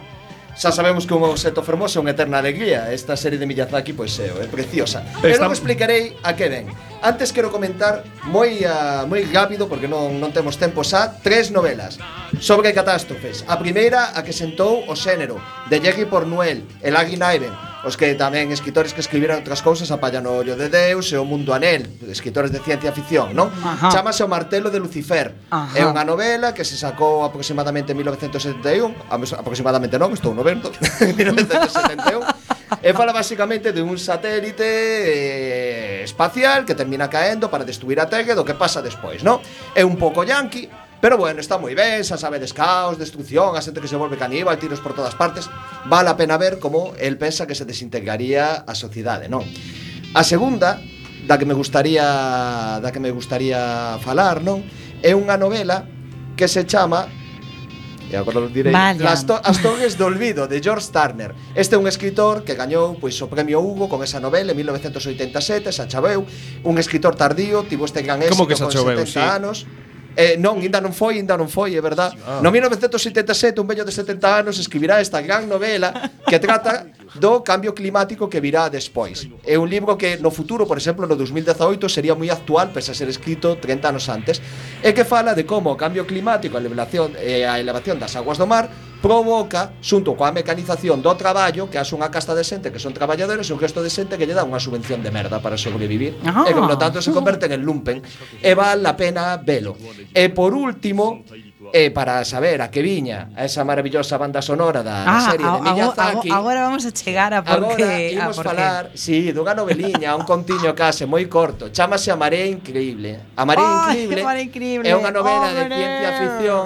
[0.56, 2.88] xa sabemos que un obxeto fermoso é unha eterna alegría.
[2.88, 5.04] Esta serie de Miyazaki, pois é, é preciosa.
[5.20, 6.72] Pero non explicarei a que ven.
[7.04, 12.00] Antes quero comentar moi uh, moi rápido porque non non temos tempo xa tres novelas
[12.40, 13.44] sobre catástrofes.
[13.44, 15.36] A primeira a que sentou o xénero
[15.68, 17.52] de Jerry Pornuel, El Águila Even,
[17.86, 21.16] Os que tamén escritores que escribiran outras cousas a Palla no ollo de Deus e
[21.16, 23.46] o mundo anel Escritores de ciencia ficción, non?
[23.62, 23.94] Ajá.
[23.94, 25.70] Chamase o martelo de Lucifer Ajá.
[25.78, 29.06] É unha novela que se sacou aproximadamente en 1971
[29.38, 30.74] Aproximadamente non, estou no vento
[31.14, 32.26] 1971
[32.82, 38.34] E fala basicamente de un satélite eh, espacial que termina caendo para destruir a Terra
[38.34, 39.38] e do que pasa despois, non?
[39.78, 40.66] É un pouco yankee
[41.00, 44.56] Pero bueno, está moi ben, xa sabedes caos, destrucción, a xente que se volve caníbal,
[44.56, 45.48] tiros por todas partes
[45.84, 49.44] Vale a pena ver como el pensa que se desintegraría a sociedade, non?
[50.16, 50.80] A segunda,
[51.28, 54.64] da que me gustaría da que me gustaría falar, non?
[55.04, 55.84] É unha novela
[56.32, 57.08] que se chama
[58.06, 61.78] E agora lo direi Las, to As Torres do Olvido de George Turner Este é
[61.78, 66.22] un escritor que gañou pois, o premio Hugo Con esa novela en 1987 Xa chaveu
[66.62, 69.18] Un escritor tardío Tivo este gran éxito Como que xa choveu, con 70 sí.
[69.18, 69.66] anos
[70.16, 72.10] Eh, non, ainda non foi, ainda non foi, é verdad.
[72.24, 72.40] Ah.
[72.40, 75.92] No 1977, un vello de 70 anos escribirá esta gran novela
[76.24, 76.88] que trata
[77.20, 79.28] do cambio climático que virá despois.
[79.44, 82.96] É un libro que no futuro, por exemplo, no 2018 sería moi actual, pese a
[82.96, 84.40] ser escrito 30 anos antes,
[84.80, 88.40] e que fala de como o cambio climático, a elevación, eh, a elevación das aguas
[88.40, 88.72] do mar
[89.02, 93.48] provoca, xunto coa mecanización do traballo, que haxe unha casta de xente que son traballadores
[93.48, 96.16] e un resto de xente que lle dá unha subvención de merda para sobrevivir.
[96.24, 96.48] Ah.
[96.48, 98.02] E, por lo tanto, se converten en lumpen.
[98.40, 99.76] E vale la pena velo.
[100.12, 101.24] E, por último,
[101.72, 105.60] E para saber a que viña a esa maravillosa banda sonora da ah, serie de
[105.66, 106.30] Miyazaki.
[106.30, 108.98] Agora vamos a chegar a por agora que imos a por falar, que.
[108.98, 113.18] si, sí, dunha noveliña, un contiño case moi corto, chámase A marea increíble.
[113.34, 114.86] A marea oh, increíble, marea increíble.
[114.86, 116.64] É unha novela oh, de ciencia ficción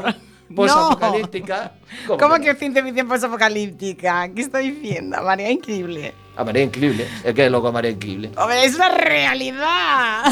[0.55, 1.73] posapocalíptica.
[2.07, 4.29] ¿Cómo que ciencia ficción posapocalíptica?
[4.35, 5.23] ¿Qué estoy diciendo?
[5.23, 6.15] María increíble.
[6.37, 8.31] A Marea Increíble, é que é logo a Marea Increíble.
[8.37, 10.25] Hombre, es una realidad.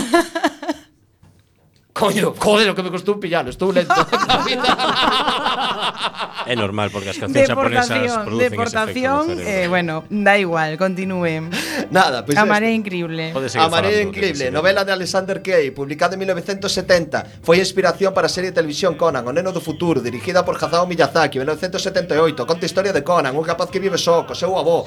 [1.99, 3.91] Coño, joder, o que me costou pillalo, estou lento.
[6.47, 7.91] é normal, porque as cancións japonesas
[8.23, 11.51] producen Deportación, ese efecto eh, bueno, da igual, continúe.
[11.91, 12.39] Nada, pois...
[12.39, 12.79] Pues Amaré es...
[12.79, 13.35] increíble.
[13.59, 17.43] Amaré increíble, novela de Alexander Key, publicada en 1970.
[17.43, 20.87] Foi inspiración para a serie de televisión Conan, o neno do futuro, dirigida por Hayao
[20.87, 22.47] Miyazaki, en 1978.
[22.47, 24.87] Conta a historia de Conan, un capaz que vive só, co seu avó.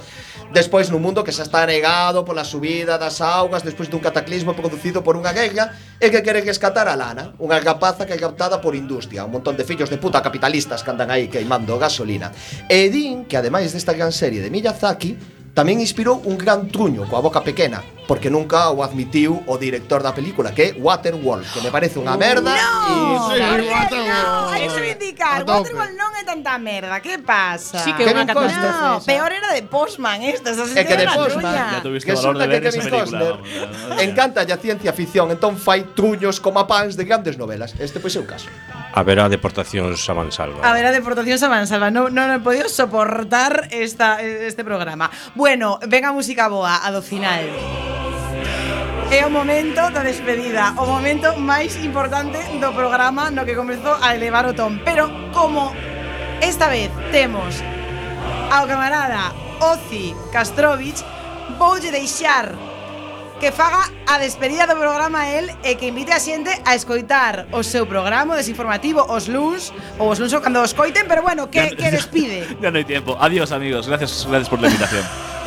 [0.56, 5.04] Despois, nun mundo que xa está negado pola subida das augas, despois dun cataclismo producido
[5.04, 8.78] por unha guerra, e que quere rescatar a catalana, unha capaza que é captada por
[8.78, 12.30] industria, un montón de fillos de puta capitalistas que andan aí queimando gasolina.
[12.70, 17.20] E din que ademais desta gran serie de Miyazaki, Tamén inspirou un gran truño coa
[17.20, 21.68] boca pequena, porque nunca o admitiu o director da película, que é Waterworld, que me
[21.68, 22.56] parece unha merda.
[22.56, 23.36] No, y...
[23.36, 23.92] sí, Waterworld.
[24.08, 27.84] No, hai que reivindicar, Waterworld non é tanta merda, que pasa?
[27.84, 28.80] Sí que é unha catástrofe.
[28.80, 29.08] No, esa.
[29.12, 31.52] peor era de Postman esta, esa é que de Postman.
[31.52, 33.36] Ya tuviste valor de ver que Kevin Costner
[34.08, 37.76] encanta a ciencia ficción, entón fai truños como pans de grandes novelas.
[37.76, 38.48] Este pois é o caso.
[38.96, 40.64] Haberá deportacións a mansalva.
[40.64, 41.92] A ver a mansalva.
[41.92, 45.12] Non no, no, no he podido soportar esta, este programa.
[45.42, 47.42] Bueno, venga música boa, a do final.
[49.10, 54.14] É o momento da despedida, o momento máis importante do programa no que comezou a
[54.14, 54.78] elevar o ton.
[54.86, 55.74] Pero como
[56.46, 57.58] esta vez temos
[58.54, 59.34] ao camarada
[59.66, 61.02] Ozi Kastrovich,
[61.58, 62.54] voulle deixar
[63.42, 67.66] que faga a despedida do programa el e que invite a xente a escoitar o
[67.66, 71.74] seu programa desinformativo os luns ou os luns ou cando os coiten, pero bueno, que,
[71.74, 72.46] que despide.
[72.62, 73.18] Ya no hay tiempo.
[73.18, 73.90] Adiós, amigos.
[73.90, 75.02] Gracias, gracias por la invitación.